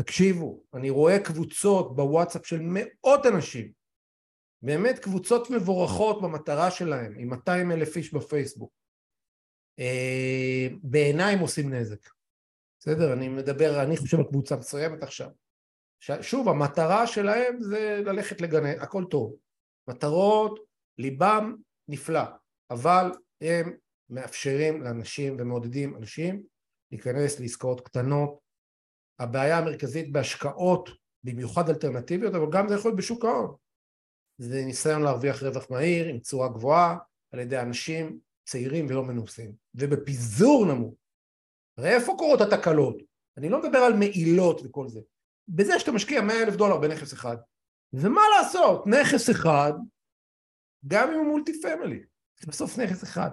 תקשיבו, 0.00 0.62
אני 0.74 0.90
רואה 0.90 1.24
קבוצות 1.24 1.96
בוואטסאפ 1.96 2.46
של 2.46 2.60
מאות 2.62 3.26
אנשים, 3.26 3.72
באמת 4.62 4.98
קבוצות 4.98 5.50
מבורכות 5.50 6.22
במטרה 6.22 6.70
שלהם, 6.70 7.14
עם 7.18 7.28
200 7.28 7.72
אלף 7.72 7.96
איש 7.96 8.14
בפייסבוק. 8.14 8.72
אה, 9.78 10.68
בעיניי 10.82 11.34
הם 11.34 11.40
עושים 11.40 11.74
נזק. 11.74 12.08
בסדר? 12.78 13.12
אני 13.12 13.28
מדבר, 13.28 13.82
אני 13.82 13.96
חושב 13.96 14.18
על 14.18 14.24
קבוצה 14.24 14.56
מסוימת 14.56 15.02
עכשיו. 15.02 15.30
שוב, 16.20 16.48
המטרה 16.48 17.06
שלהם 17.06 17.60
זה 17.60 18.00
ללכת 18.04 18.40
לגני, 18.40 18.70
הכל 18.70 19.04
טוב. 19.10 19.36
מטרות, 19.88 20.60
ליבם 20.98 21.56
נפלא. 21.88 22.22
אבל 22.70 23.10
הם 23.40 23.76
מאפשרים 24.10 24.82
לאנשים 24.82 25.36
ומעודדים 25.38 25.96
אנשים 25.96 26.42
להיכנס 26.92 27.40
לעסקאות 27.40 27.80
קטנות. 27.80 28.49
הבעיה 29.20 29.58
המרכזית 29.58 30.12
בהשקעות, 30.12 30.90
במיוחד 31.24 31.68
אלטרנטיביות, 31.68 32.34
אבל 32.34 32.46
גם 32.52 32.68
זה 32.68 32.74
יכול 32.74 32.88
להיות 32.90 32.98
בשוק 32.98 33.24
ההון. 33.24 33.54
זה 34.38 34.64
ניסיון 34.64 35.02
להרוויח 35.02 35.42
רווח 35.42 35.70
מהיר 35.70 36.06
עם 36.06 36.18
תשואה 36.18 36.48
גבוהה 36.48 36.96
על 37.32 37.38
ידי 37.38 37.60
אנשים 37.60 38.18
צעירים 38.44 38.86
ולא 38.86 39.04
מנוסים, 39.04 39.52
ובפיזור 39.74 40.66
נמוך. 40.66 40.94
הרי 41.78 41.94
איפה 41.94 42.14
קורות 42.18 42.40
התקלות? 42.40 43.02
אני 43.36 43.48
לא 43.48 43.62
מדבר 43.62 43.78
על 43.78 43.92
מעילות 43.92 44.60
וכל 44.64 44.88
זה. 44.88 45.00
בזה 45.48 45.78
שאתה 45.78 45.92
משקיע 45.92 46.20
100 46.20 46.42
אלף 46.42 46.56
דולר 46.56 46.76
בנכס 46.76 47.12
אחד. 47.12 47.36
ומה 47.92 48.20
לעשות, 48.38 48.86
נכס 48.86 49.30
אחד, 49.30 49.72
גם 50.86 51.08
אם 51.08 51.18
הוא 51.18 51.26
מולטי 51.26 51.52
פמילי, 51.62 52.02
זה 52.40 52.46
בסוף 52.46 52.78
נכס 52.78 53.04
אחד. 53.04 53.30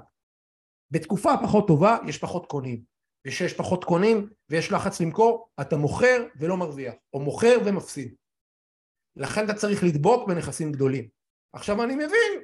בתקופה 0.91 1.29
פחות 1.43 1.67
טובה 1.67 1.97
יש 2.07 2.17
פחות 2.17 2.45
קונים, 2.45 2.96
וכשיש 3.27 3.53
פחות 3.53 3.83
קונים 3.83 4.29
ויש 4.49 4.71
לחץ 4.71 5.01
למכור, 5.01 5.49
אתה 5.61 5.77
מוכר 5.77 6.27
ולא 6.39 6.57
מרוויח, 6.57 6.93
או 7.13 7.19
מוכר 7.19 7.57
ומפסיד. 7.65 8.15
לכן 9.15 9.45
אתה 9.45 9.53
צריך 9.53 9.83
לדבוק 9.83 10.27
בנכסים 10.27 10.71
גדולים. 10.71 11.07
עכשיו 11.53 11.83
אני 11.83 11.95
מבין, 11.95 12.43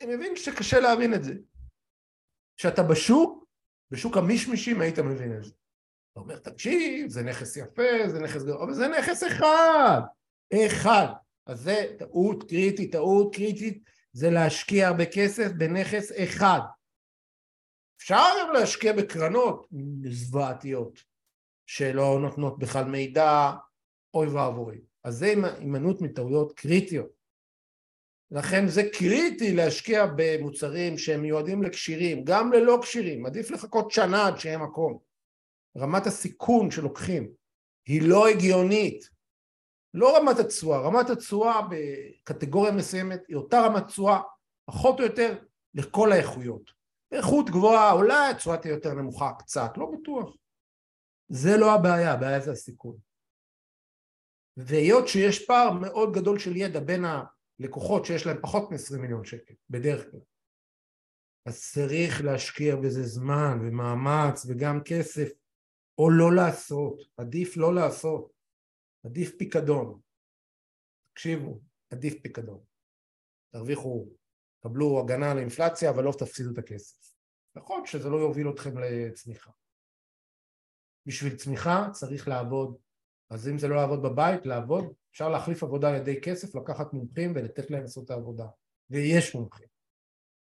אני 0.00 0.16
מבין 0.16 0.36
שקשה 0.36 0.80
להבין 0.80 1.14
את 1.14 1.24
זה. 1.24 1.34
כשאתה 2.56 2.82
בשוק, 2.82 3.44
בשוק 3.90 4.16
המישמישים 4.16 4.80
היית 4.80 4.98
מבין 4.98 5.36
את 5.36 5.44
זה. 5.44 5.52
אתה 6.12 6.20
אומר, 6.20 6.38
תקשיב, 6.38 7.08
זה 7.08 7.22
נכס 7.22 7.56
יפה, 7.56 8.08
זה 8.08 8.20
נכס 8.20 8.42
גדול, 8.42 8.62
אבל 8.62 8.74
זה 8.74 8.88
נכס 8.88 9.24
אחד, 9.24 10.00
אחד. 10.54 11.06
אז 11.46 11.60
זה 11.60 11.94
טעות 11.98 12.48
קריטית, 12.48 12.92
טעות 12.92 13.34
קריטית 13.34 13.82
זה 14.12 14.30
להשקיע 14.30 14.88
הרבה 14.88 15.06
כסף 15.06 15.52
בנכס 15.52 16.12
אחד. 16.24 16.60
אפשר 18.00 18.24
גם 18.40 18.52
להשקיע 18.52 18.92
בקרנות 18.92 19.68
זוועתיות 20.10 21.02
שלא 21.66 22.18
נותנות 22.20 22.58
בכלל 22.58 22.84
מידע, 22.84 23.50
אוי 24.14 24.26
ואבוי. 24.26 24.80
אז 25.04 25.14
זה 25.14 25.26
הימנעות 25.26 26.00
מטעויות 26.00 26.52
קריטיות. 26.52 27.10
לכן 28.30 28.68
זה 28.68 28.82
קריטי 28.92 29.54
להשקיע 29.54 30.06
במוצרים 30.16 30.98
שהם 30.98 31.22
מיועדים 31.22 31.62
לקשירים, 31.62 32.24
גם 32.24 32.52
ללא 32.52 32.78
קשירים, 32.82 33.26
עדיף 33.26 33.50
לחכות 33.50 33.90
שנה 33.90 34.26
עד 34.26 34.38
שיהיה 34.38 34.58
מקום. 34.58 34.98
רמת 35.76 36.06
הסיכון 36.06 36.70
שלוקחים 36.70 37.32
היא 37.86 38.02
לא 38.02 38.28
הגיונית. 38.28 39.10
לא 39.94 40.16
רמת 40.16 40.38
התשואה, 40.38 40.80
רמת 40.80 41.10
התשואה 41.10 41.60
בקטגוריה 41.70 42.72
מסוימת 42.72 43.20
היא 43.28 43.36
אותה 43.36 43.60
רמת 43.60 43.86
תשואה 43.86 44.20
פחות 44.64 45.00
או 45.00 45.04
יותר 45.04 45.38
לכל 45.74 46.12
האיכויות. 46.12 46.79
איכות 47.12 47.50
גבוהה, 47.50 47.92
אולי 47.92 48.30
התשואה 48.30 48.56
תהיה 48.56 48.74
יותר 48.74 48.94
נמוכה 48.94 49.32
קצת, 49.38 49.70
לא 49.76 49.90
בטוח. 49.92 50.36
זה 51.28 51.50
לא 51.60 51.74
הבעיה, 51.74 52.12
הבעיה 52.12 52.40
זה 52.40 52.52
הסיכון. 52.52 52.96
והיות 54.56 55.08
שיש 55.08 55.46
פער 55.46 55.72
מאוד 55.72 56.12
גדול 56.14 56.38
של 56.38 56.56
ידע 56.56 56.80
בין 56.80 57.04
הלקוחות 57.04 58.04
שיש 58.04 58.26
להם 58.26 58.36
פחות 58.42 58.70
מ-20 58.70 58.98
מיליון 58.98 59.24
שקל, 59.24 59.54
בדרך 59.70 60.10
כלל, 60.10 60.20
אז 61.46 61.70
צריך 61.72 62.24
להשקיע 62.24 62.76
בזה 62.76 63.02
זמן 63.02 63.58
ומאמץ 63.62 64.46
וגם 64.48 64.80
כסף, 64.84 65.28
או 65.98 66.10
לא 66.10 66.34
לעשות, 66.36 67.00
עדיף 67.16 67.56
לא 67.56 67.74
לעשות. 67.74 68.32
עדיף 69.06 69.36
פיקדון. 69.38 70.00
תקשיבו, 71.12 71.60
עדיף 71.90 72.22
פיקדון. 72.22 72.60
תרוויחו, 73.52 74.08
קבלו 74.62 75.00
הגנה 75.00 75.30
על 75.30 75.38
האינפלציה, 75.38 75.90
אבל 75.90 76.04
לא 76.04 76.12
תפסידו 76.18 76.50
את 76.52 76.58
הכסף. 76.58 77.14
נכון 77.56 77.86
שזה 77.86 78.08
לא 78.08 78.16
יוביל 78.16 78.50
אתכם 78.50 78.78
לצמיחה. 78.78 79.50
בשביל 81.06 81.36
צמיחה 81.36 81.86
צריך 81.92 82.28
לעבוד. 82.28 82.76
אז 83.30 83.48
אם 83.48 83.58
זה 83.58 83.68
לא 83.68 83.76
לעבוד 83.76 84.02
בבית, 84.02 84.46
לעבוד, 84.46 84.84
אפשר 85.10 85.28
להחליף 85.28 85.62
עבודה 85.62 85.88
על 85.88 85.94
ידי 85.94 86.20
כסף, 86.20 86.54
לקחת 86.54 86.92
מומחים 86.92 87.32
ולתת 87.34 87.70
להם 87.70 87.82
לעשות 87.82 88.04
את 88.04 88.10
העבודה. 88.10 88.46
ויש 88.90 89.34
מומחים, 89.34 89.68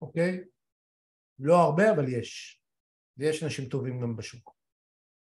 אוקיי? 0.02 0.44
לא 1.38 1.56
הרבה, 1.56 1.92
אבל 1.92 2.08
יש. 2.08 2.62
ויש 3.16 3.42
אנשים 3.42 3.68
טובים 3.68 4.00
גם 4.00 4.16
בשוק. 4.16 4.56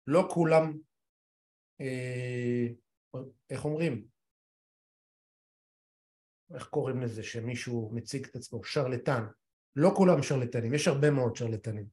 לא 0.07 0.27
כולם 0.33 0.77
אה, 1.81 2.67
איך 3.49 3.65
אומרים? 3.65 4.14
איך 6.53 6.67
קוראים 6.67 7.01
לזה 7.01 7.23
שמישהו 7.23 7.91
מציג 7.93 8.25
את 8.25 8.35
עצמו? 8.35 8.63
שרלטן. 8.63 9.25
לא 9.75 9.91
כולם 9.95 10.23
שרלטנים, 10.23 10.73
יש 10.73 10.87
הרבה 10.87 11.11
מאוד 11.11 11.35
שרלטנים. 11.35 11.85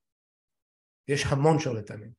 יש 1.09 1.26
המון 1.26 1.59
שרלטנים. 1.59 2.12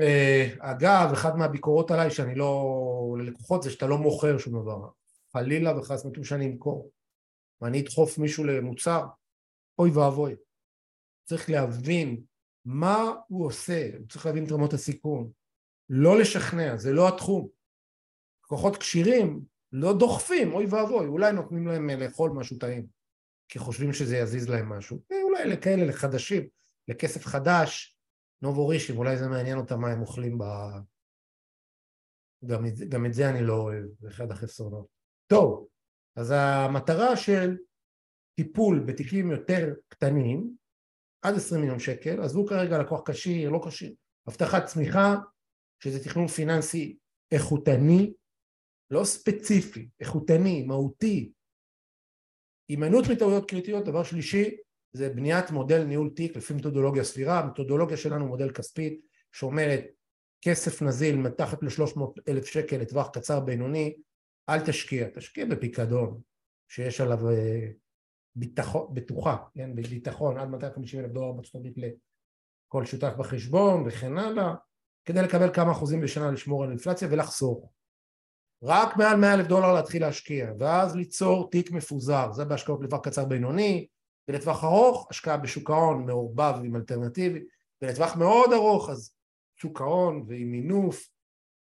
אה, 0.00 0.54
אגב, 0.58 1.12
אחת 1.12 1.34
מהביקורות 1.34 1.90
עליי 1.90 2.10
שאני 2.10 2.34
לא... 2.34 3.16
ללקוחות 3.18 3.62
זה 3.62 3.70
שאתה 3.70 3.86
לא 3.86 3.98
מוכר 3.98 4.38
שום 4.38 4.62
דבר. 4.62 4.88
חלילה 5.32 5.78
וחס 5.78 6.04
מתאים 6.04 6.24
שאני 6.24 6.46
אמכור. 6.46 6.90
ואני 7.60 7.80
אדחוף 7.80 8.18
מישהו 8.18 8.44
למוצר, 8.44 9.06
אוי 9.78 9.90
ואבוי. 9.90 10.36
צריך 11.24 11.50
להבין 11.50 12.22
מה 12.64 13.12
הוא 13.28 13.46
עושה, 13.46 13.90
הוא 13.98 14.08
צריך 14.08 14.26
להבין 14.26 14.44
את 14.44 14.52
רמות 14.52 14.72
הסיכון. 14.72 15.30
לא 15.88 16.20
לשכנע, 16.20 16.76
זה 16.76 16.92
לא 16.92 17.08
התחום. 17.08 17.48
לקוחות 18.50 18.76
כשירים 18.76 19.44
לא 19.72 19.98
דוחפים, 19.98 20.52
אוי 20.52 20.66
ואבוי, 20.66 21.06
אולי 21.06 21.32
נותנים 21.32 21.66
להם 21.66 21.90
לאכול 21.90 22.30
משהו 22.30 22.58
טעים, 22.58 22.86
כי 23.48 23.58
חושבים 23.58 23.92
שזה 23.92 24.16
יזיז 24.16 24.48
להם 24.48 24.68
משהו. 24.68 25.02
אה, 25.12 25.22
אולי 25.22 25.44
לכאלה, 25.44 25.84
לחדשים, 25.84 26.48
לכסף 26.88 27.26
חדש, 27.26 27.96
נובורישים, 28.42 28.98
אולי 28.98 29.16
זה 29.16 29.28
מעניין 29.28 29.58
אותם 29.58 29.80
מה 29.80 29.90
הם 29.90 30.00
אוכלים 30.00 30.38
ב... 30.38 30.44
גם, 32.44 32.64
גם 32.88 33.06
את 33.06 33.14
זה 33.14 33.30
אני 33.30 33.42
לא 33.42 33.54
אוהב, 33.54 33.84
זה 34.00 34.08
אחד 34.08 34.30
החסרונות. 34.30 34.86
טוב, 35.26 35.66
אז 36.16 36.34
המטרה 36.36 37.16
של 37.16 37.56
טיפול 38.36 38.80
בתיקים 38.86 39.30
יותר 39.30 39.74
קטנים, 39.88 40.54
עד 41.22 41.34
20 41.34 41.60
מיליון 41.60 41.78
שקל, 41.78 42.22
עזבו 42.22 42.46
כרגע 42.46 42.78
לקוח 42.78 43.10
כשיר, 43.10 43.50
לא 43.50 43.60
כשיר, 43.68 43.94
הבטחת 44.26 44.64
צמיחה, 44.64 45.16
שזה 45.82 46.04
תכנון 46.04 46.26
פיננסי 46.26 46.96
איכותני, 47.32 48.12
לא 48.90 49.04
ספציפי, 49.04 49.88
איכותני, 50.00 50.62
מהותי, 50.62 51.32
הימנעות 52.68 53.04
מטעויות 53.12 53.50
קריטיות, 53.50 53.84
דבר 53.84 54.02
שלישי 54.02 54.56
זה 54.92 55.10
בניית 55.10 55.50
מודל 55.50 55.84
ניהול 55.84 56.10
תיק 56.10 56.36
לפי 56.36 56.54
מתודולוגיה 56.54 57.04
סבירה, 57.04 57.38
המתודולוגיה 57.38 57.96
שלנו 57.96 58.26
מודל 58.26 58.52
כספית 58.52 59.00
שאומרת 59.32 59.84
כסף 60.42 60.82
נזיל 60.82 61.16
מתחת 61.16 61.62
ל-300 61.62 62.00
אלף 62.28 62.44
שקל 62.44 62.76
לטווח 62.76 63.08
קצר 63.08 63.40
בינוני, 63.40 63.96
אל 64.48 64.66
תשקיע, 64.66 65.08
תשקיע 65.14 65.44
בפיקדון 65.44 66.20
שיש 66.68 67.00
עליו 67.00 67.30
אה, 67.30 67.68
ביטחון, 68.34 68.94
בטוחה, 68.94 69.36
כן, 69.54 69.74
בביטחון 69.74 70.38
עד 70.38 70.48
250 70.48 71.00
אלף 71.00 71.10
דולר 71.10 71.32
בארצות 71.32 71.54
הברית 71.54 71.74
לכל 71.78 72.84
שותף 72.84 73.12
בחשבון 73.18 73.84
וכן 73.86 74.18
הלאה, 74.18 74.54
כדי 75.04 75.22
לקבל 75.22 75.54
כמה 75.54 75.72
אחוזים 75.72 76.00
בשנה 76.00 76.30
לשמור 76.30 76.64
על 76.64 76.70
אינפלציה 76.70 77.08
ולחסוך. 77.10 77.72
רק 78.62 78.96
מעל 78.96 79.16
100 79.16 79.34
אלף 79.34 79.46
דולר 79.46 79.72
להתחיל 79.72 80.02
להשקיע, 80.02 80.52
ואז 80.58 80.96
ליצור 80.96 81.50
תיק 81.50 81.70
מפוזר, 81.70 82.32
זה 82.32 82.44
בהשקעות 82.44 82.80
לטווח 82.82 83.00
קצר 83.00 83.24
בינוני, 83.24 83.86
ולטווח 84.28 84.64
ארוך 84.64 85.06
השקעה 85.10 85.36
בשוק 85.36 85.70
ההון 85.70 86.06
מעורבב 86.06 86.54
עם 86.64 86.76
אלטרנטיבי, 86.76 87.44
ולטווח 87.82 88.16
מאוד 88.16 88.52
ארוך 88.52 88.90
אז 88.90 89.14
שוק 89.56 89.80
ההון 89.80 90.24
ועם 90.28 90.50
מינוף, 90.50 91.08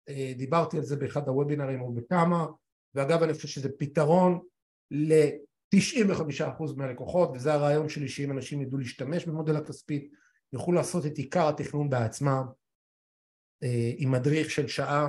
אה, 0.09 0.33
דיברתי 0.37 0.77
על 0.77 0.83
זה 0.83 0.97
באחד 0.97 1.29
הוובינרים 1.29 1.81
או 1.81 1.93
בכמה, 1.93 2.47
ואגב 2.95 3.23
אני 3.23 3.35
חושב 3.35 3.49
שזה 3.49 3.69
פתרון 3.79 4.41
ל-95% 4.91 6.77
מהלקוחות, 6.77 7.31
וזה 7.35 7.53
הרעיון 7.53 7.89
שלי 7.89 8.09
שאם 8.09 8.31
אנשים 8.31 8.63
ידעו 8.63 8.79
להשתמש 8.79 9.25
במודל 9.25 9.57
הכספית, 9.57 10.13
יוכלו 10.53 10.75
לעשות 10.75 11.07
את 11.07 11.19
עיקר 11.19 11.49
התכנון 11.49 11.91
בעצמם, 11.91 12.45
אה, 13.63 13.93
עם 13.97 14.11
מדריך 14.11 14.51
של 14.51 14.69
שעה, 14.69 15.09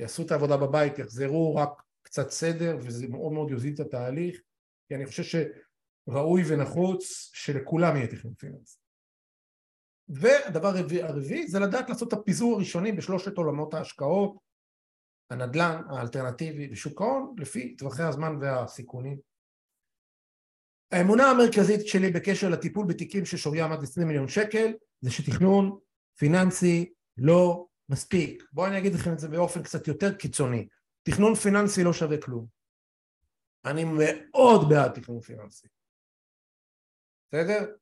יעשו 0.00 0.22
את 0.22 0.30
העבודה 0.30 0.56
בבית, 0.56 0.98
יחזרו 0.98 1.54
רק 1.54 1.82
קצת 2.02 2.30
סדר, 2.30 2.76
וזה 2.80 3.08
מאוד 3.08 3.32
מאוד 3.32 3.50
יוזיל 3.50 3.74
את 3.74 3.80
התהליך, 3.80 4.40
כי 4.88 4.94
אני 4.94 5.06
חושב 5.06 5.22
שראוי 5.22 6.42
ונחוץ 6.48 7.30
שלכולם 7.34 7.96
יהיה 7.96 8.06
תכנון 8.06 8.34
פיננסי. 8.34 8.78
והדבר 10.08 10.72
הרביעי 11.02 11.48
זה 11.48 11.58
לדעת 11.58 11.88
לעשות 11.88 12.08
את 12.08 12.12
הפיזור 12.12 12.54
הראשוני 12.54 12.92
בשלושת 12.92 13.36
עולמות 13.36 13.74
ההשקעות, 13.74 14.36
הנדל"ן, 15.30 15.82
האלטרנטיבי 15.88 16.68
ושוק 16.72 17.00
ההון, 17.00 17.34
לפי 17.38 17.76
טווחי 17.76 18.02
הזמן 18.02 18.36
והסיכונים. 18.40 19.18
האמונה 20.92 21.30
המרכזית 21.30 21.86
שלי 21.86 22.10
בקשר 22.10 22.48
לטיפול 22.48 22.86
בתיקים 22.86 23.24
ששוריים 23.24 23.72
עד 23.72 23.82
20 23.82 24.08
מיליון 24.08 24.28
שקל 24.28 24.72
זה 25.00 25.10
שתכנון 25.10 25.78
פיננסי 26.18 26.92
לא 27.16 27.66
מספיק. 27.90 28.44
בואו 28.52 28.66
אני 28.66 28.78
אגיד 28.78 28.94
לכם 28.94 29.12
את 29.12 29.18
זה 29.18 29.28
באופן 29.28 29.62
קצת 29.62 29.88
יותר 29.88 30.14
קיצוני. 30.14 30.68
תכנון 31.02 31.34
פיננסי 31.34 31.84
לא 31.84 31.92
שווה 31.92 32.20
כלום. 32.22 32.46
אני 33.64 33.84
מאוד 33.84 34.68
בעד 34.68 34.92
תכנון 34.92 35.20
פיננסי. 35.20 35.68
בסדר? 37.28 37.74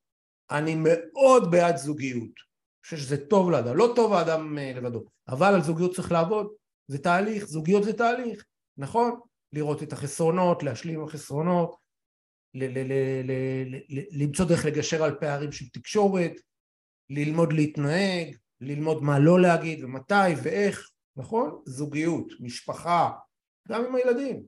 אני 0.51 0.75
מאוד 0.75 1.51
בעד 1.51 1.77
זוגיות. 1.77 2.21
אני 2.23 2.83
חושב 2.83 2.97
שזה 2.97 3.27
טוב 3.27 3.51
לאדם, 3.51 3.77
לא 3.77 3.93
טוב 3.95 4.13
האדם 4.13 4.57
אה, 4.57 4.73
לבדו, 4.75 5.05
אבל 5.27 5.53
על 5.53 5.61
זוגיות 5.61 5.95
צריך 5.95 6.11
לעבוד, 6.11 6.47
זה 6.87 6.97
תהליך, 6.97 7.45
זוגיות 7.45 7.83
זה 7.83 7.93
תהליך, 7.93 8.45
נכון? 8.77 9.19
לראות 9.53 9.83
את 9.83 9.93
החסרונות, 9.93 10.63
להשלים 10.63 11.03
החסרונות, 11.03 11.75
למצוא 14.11 14.45
דרך 14.45 14.65
לגשר 14.65 15.03
על 15.03 15.19
פערים 15.19 15.51
של 15.51 15.69
תקשורת, 15.69 16.31
ללמוד 17.09 17.53
להתנהג, 17.53 18.35
ללמוד 18.61 19.03
מה 19.03 19.19
לא 19.19 19.41
להגיד 19.41 19.83
ומתי 19.83 20.35
ואיך, 20.43 20.91
נכון? 21.15 21.61
זוגיות, 21.65 22.27
משפחה, 22.39 23.11
גם 23.67 23.85
עם 23.85 23.95
הילדים. 23.95 24.43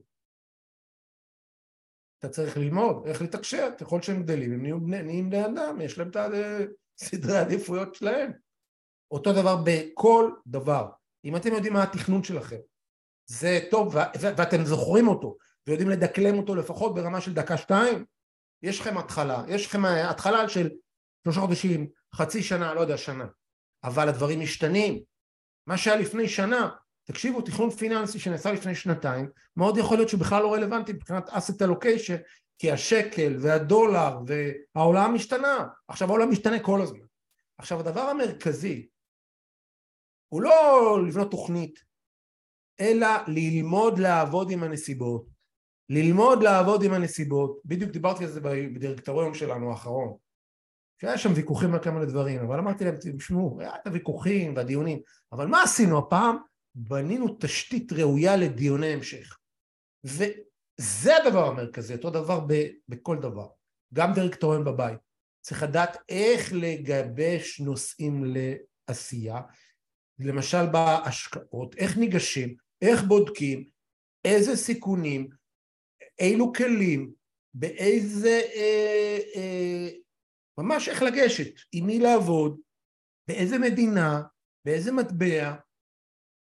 אתה 2.18 2.28
צריך 2.28 2.56
ללמוד 2.56 3.06
איך 3.06 3.22
לתקשר, 3.22 3.68
ככל 3.78 4.02
שהם 4.02 4.22
גדלים, 4.22 4.52
הם 4.52 4.90
נהיים 4.90 5.30
בני, 5.30 5.46
אדם, 5.46 5.80
יש 5.80 5.98
להם 5.98 6.08
את 6.08 6.16
סדרי 7.04 7.38
העדיפויות 7.38 7.94
שלהם. 7.94 8.32
אותו 9.10 9.32
דבר 9.32 9.56
בכל 9.64 10.30
דבר. 10.46 10.88
אם 11.24 11.36
אתם 11.36 11.52
יודעים 11.52 11.72
מה 11.72 11.82
התכנון 11.82 12.24
שלכם, 12.24 12.56
זה 13.26 13.60
טוב, 13.70 13.94
ואתם 14.36 14.64
זוכרים 14.64 15.08
אותו, 15.08 15.36
ויודעים 15.66 15.90
לדקלם 15.90 16.38
אותו 16.38 16.54
לפחות 16.54 16.94
ברמה 16.94 17.20
של 17.20 17.34
דקה-שתיים, 17.34 18.04
יש 18.62 18.80
לכם 18.80 18.98
התחלה, 18.98 19.44
יש 19.48 19.66
לכם 19.66 19.84
התחלה 19.84 20.48
של 20.48 20.70
שלושה 21.24 21.40
חודשים, 21.40 21.88
חצי 22.14 22.42
שנה, 22.42 22.74
לא 22.74 22.80
יודע, 22.80 22.96
שנה. 22.96 23.26
אבל 23.84 24.08
הדברים 24.08 24.40
משתנים. 24.40 25.02
מה 25.66 25.76
שהיה 25.76 25.96
לפני 25.96 26.28
שנה, 26.28 26.70
תקשיבו, 27.04 27.42
תכנון 27.42 27.70
פיננסי 27.70 28.18
שנעשה 28.18 28.52
לפני 28.52 28.74
שנתיים, 28.74 29.30
מאוד 29.56 29.76
יכול 29.76 29.96
להיות 29.96 30.08
שהוא 30.08 30.20
בכלל 30.20 30.42
לא 30.42 30.54
רלוונטי 30.54 30.92
מבחינת 30.92 31.28
asset 31.28 31.66
allocation, 31.66 32.18
כי 32.58 32.72
השקל 32.72 33.36
והדולר 33.40 34.18
והעולם 34.26 35.14
משתנה. 35.14 35.66
עכשיו 35.88 36.08
העולם 36.08 36.30
משתנה 36.30 36.60
כל 36.60 36.82
הזמן. 36.82 37.06
עכשיו 37.58 37.80
הדבר 37.80 38.00
המרכזי 38.00 38.88
הוא 40.28 40.42
לא 40.42 40.98
לבנות 41.06 41.30
תוכנית, 41.30 41.78
אלא 42.80 43.08
ללמוד 43.28 43.98
לעבוד 43.98 44.50
עם 44.50 44.62
הנסיבות. 44.62 45.26
ללמוד 45.88 46.42
לעבוד 46.42 46.82
עם 46.82 46.92
הנסיבות, 46.92 47.60
בדיוק 47.64 47.90
דיברתי 47.90 48.24
על 48.24 48.30
זה 48.30 48.40
בדירקטוריון 48.40 49.34
שלנו 49.34 49.70
האחרון, 49.70 50.16
שהיה 51.02 51.18
שם 51.18 51.32
ויכוחים 51.34 51.74
על 51.74 51.82
כמה 51.82 52.04
דברים, 52.04 52.40
אבל 52.40 52.58
אמרתי 52.58 52.84
להם, 52.84 52.94
תשמעו, 53.18 53.60
היה 53.60 53.76
את 53.76 53.86
הוויכוחים 53.86 54.56
והדיונים, 54.56 55.00
אבל 55.32 55.46
מה 55.46 55.62
עשינו 55.62 55.98
הפעם? 55.98 56.36
בנינו 56.74 57.36
תשתית 57.40 57.92
ראויה 57.92 58.36
לדיוני 58.36 58.86
המשך. 58.86 59.38
וזה 60.04 61.16
הדבר 61.16 61.48
המרכזי, 61.48 61.94
אותו 61.94 62.10
דבר 62.10 62.40
ב, 62.46 62.66
בכל 62.88 63.16
דבר. 63.16 63.46
גם 63.94 64.12
דירקטוריון 64.12 64.64
בבית. 64.64 64.98
צריך 65.40 65.62
לדעת 65.62 65.96
איך 66.08 66.52
לגבש 66.52 67.60
נושאים 67.60 68.24
לעשייה, 68.88 69.40
למשל 70.18 70.66
בהשקעות, 70.72 71.74
איך 71.74 71.96
ניגשים, 71.96 72.54
איך 72.82 73.02
בודקים, 73.02 73.68
איזה 74.24 74.56
סיכונים, 74.56 75.28
אילו 76.18 76.52
כלים, 76.52 77.12
באיזה 77.54 78.40
אה, 78.54 79.18
אה, 79.36 79.88
ממש 80.58 80.88
איך 80.88 81.02
לגשת, 81.02 81.54
עם 81.72 81.86
מי 81.86 81.98
לעבוד, 81.98 82.60
באיזה 83.28 83.58
מדינה, 83.58 84.22
באיזה 84.64 84.92
מטבע, 84.92 85.54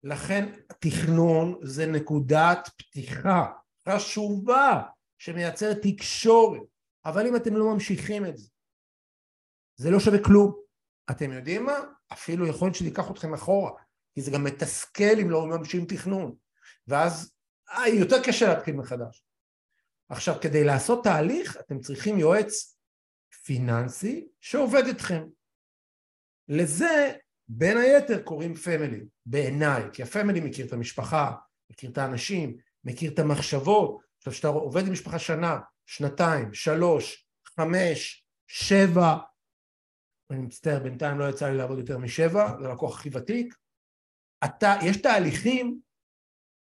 לכן 0.04 0.52
תכנון 0.80 1.58
זה 1.62 1.86
נקודת 1.86 2.68
פתיחה 2.76 3.46
חשובה 3.88 4.82
שמייצרת 5.18 5.76
תקשורת, 5.82 6.60
אבל 7.04 7.26
אם 7.26 7.36
אתם 7.36 7.56
לא 7.56 7.74
ממשיכים 7.74 8.26
את 8.26 8.38
זה, 8.38 8.48
זה 9.76 9.90
לא 9.90 10.00
שווה 10.00 10.24
כלום. 10.24 10.62
אתם 11.10 11.32
יודעים 11.32 11.64
מה? 11.64 11.78
אפילו 12.12 12.46
יכול 12.46 12.66
להיות 12.68 12.74
שזה 12.74 12.88
ייקח 12.88 13.10
אתכם 13.10 13.34
אחורה, 13.34 13.72
כי 14.14 14.22
זה 14.22 14.30
גם 14.30 14.44
מתסכל 14.44 15.20
אם 15.22 15.30
לא 15.30 15.46
ממשיכים 15.46 15.86
תכנון, 15.86 16.34
ואז 16.86 17.32
אה, 17.70 17.88
יותר 17.88 18.22
קשה 18.24 18.48
להתחיל 18.48 18.74
מחדש. 18.74 19.24
עכשיו, 20.08 20.34
כדי 20.40 20.64
לעשות 20.64 21.04
תהליך, 21.04 21.56
אתם 21.56 21.80
צריכים 21.80 22.18
יועץ 22.18 22.78
פיננסי 23.44 24.28
שעובד 24.40 24.82
איתכם. 24.86 25.24
לזה 26.48 27.12
בין 27.48 27.76
היתר 27.76 28.22
קוראים 28.22 28.54
פמילי, 28.54 29.00
בעיניי, 29.26 29.82
כי 29.92 30.02
הפמילי 30.02 30.40
מכיר 30.40 30.66
את 30.66 30.72
המשפחה, 30.72 31.32
מכיר 31.70 31.90
את 31.90 31.98
האנשים, 31.98 32.56
מכיר 32.84 33.12
את 33.12 33.18
המחשבות. 33.18 34.02
עכשיו 34.18 34.32
כשאתה 34.32 34.48
עובד 34.48 34.86
עם 34.86 34.92
משפחה 34.92 35.18
שנה, 35.18 35.60
שנתיים, 35.86 36.54
שלוש, 36.54 37.26
חמש, 37.46 38.26
שבע, 38.46 39.16
אני 40.30 40.42
מצטער, 40.42 40.82
בינתיים 40.82 41.18
לא 41.18 41.28
יצא 41.28 41.48
לי 41.48 41.56
לעבוד 41.56 41.78
יותר 41.78 41.98
משבע, 41.98 42.60
זה 42.60 42.68
הלקוח 42.68 42.98
הכי 42.98 43.10
ותיק, 43.12 43.54
אתה, 44.44 44.74
יש 44.82 44.96
תהליכים, 44.96 45.80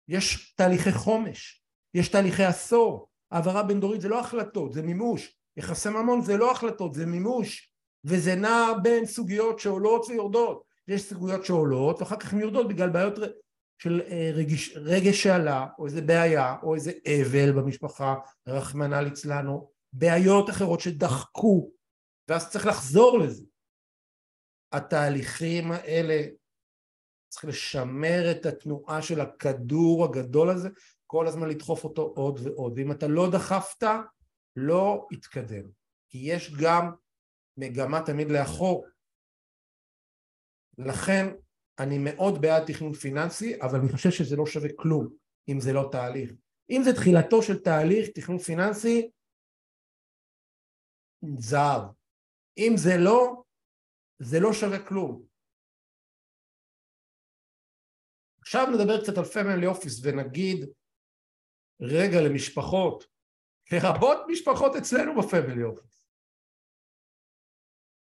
יש 0.09 0.55
תהליכי 0.55 0.93
חומש, 0.93 1.65
יש 1.95 2.09
תהליכי 2.09 2.45
עשור, 2.45 3.09
העברה 3.31 3.63
בין 3.63 3.81
דורית 3.81 4.01
זה 4.01 4.09
לא 4.09 4.21
החלטות, 4.21 4.73
זה 4.73 4.83
מימוש, 4.83 5.36
יחסי 5.57 5.89
ממון 5.89 6.21
זה 6.21 6.37
לא 6.37 6.51
החלטות, 6.51 6.95
זה 6.95 7.07
מימוש, 7.07 7.73
וזה 8.05 8.35
נע 8.35 8.73
בין 8.83 9.07
סוגיות 9.07 9.59
שעולות 9.59 10.07
ויורדות, 10.09 10.63
יש 10.89 11.03
סוגיות 11.03 11.45
שעולות 11.45 12.01
ואחר 12.01 12.17
כך 12.17 12.33
הן 12.33 12.41
יורדות 12.41 12.69
בגלל 12.69 12.91
בעיות 12.91 13.15
של 13.79 14.03
אה, 14.11 14.31
רגש, 14.35 14.77
רגש 14.77 15.23
שעלה, 15.23 15.67
או 15.79 15.87
איזה 15.87 16.03
בעיה, 16.03 16.57
או 16.63 16.75
איזה 16.75 16.93
אבל 17.21 17.53
במשפחה, 17.53 18.15
רחמנא 18.47 18.95
ליצלנו, 18.95 19.71
בעיות 19.93 20.51
אחרות 20.51 20.81
שדחקו, 20.81 21.71
ואז 22.29 22.51
צריך 22.51 22.67
לחזור 22.67 23.19
לזה. 23.19 23.45
התהליכים 24.73 25.73
האלה, 25.73 26.23
צריך 27.29 27.45
לשמר 27.45 28.31
את 28.31 28.47
התנועה 28.47 29.03
של 29.03 29.21
הכדור 29.21 30.05
הגדול 30.05 30.51
הזה, 30.51 30.69
כל 31.07 31.27
הזמן 31.27 31.49
לדחוף 31.49 31.85
אותו 31.85 32.03
עוד 32.03 32.41
ועוד, 32.43 32.73
ואם 32.77 32.93
אתה 32.93 33.07
לא 33.07 33.31
דחפת, 33.31 33.87
לא 34.57 35.07
יתקדם, 35.13 35.71
כי 36.09 36.19
יש 36.19 36.53
גם 36.63 36.93
מגמה 37.57 38.01
תמיד 38.07 38.27
לאחור. 38.31 38.87
לכן 40.79 41.27
אני 41.79 41.99
מאוד 41.99 42.35
בעד 42.41 42.63
תכנון 42.67 42.93
פיננסי, 42.93 43.61
אבל 43.63 43.79
אני 43.79 43.93
חושב 43.93 44.11
שזה 44.11 44.37
לא 44.37 44.47
שווה 44.47 44.69
כלום 44.77 45.17
אם 45.49 45.61
זה 45.61 45.73
לא 45.73 45.89
תהליך. 45.93 46.31
אם 46.71 46.81
זה 46.85 46.91
תחילתו 46.93 47.43
של 47.43 47.63
תהליך 47.65 48.09
תכנון 48.15 48.39
פיננסי, 48.39 49.11
זהב. 51.39 51.83
אם 52.59 52.73
זה 52.77 52.95
לא, 53.05 53.45
זה 54.19 54.41
לא 54.41 54.53
שווה 54.53 54.89
כלום. 54.89 55.27
עכשיו 58.41 58.67
נדבר 58.75 59.03
קצת 59.03 59.19
על 59.19 59.25
פמילי 59.25 59.67
אופיס 59.67 60.01
ונגיד 60.03 60.69
רגע 61.81 62.19
למשפחות, 62.29 63.05
לרבות 63.73 64.19
משפחות 64.29 64.77
אצלנו 64.77 65.23
ב 65.23 65.29
family 65.29 65.63
office. 65.63 66.07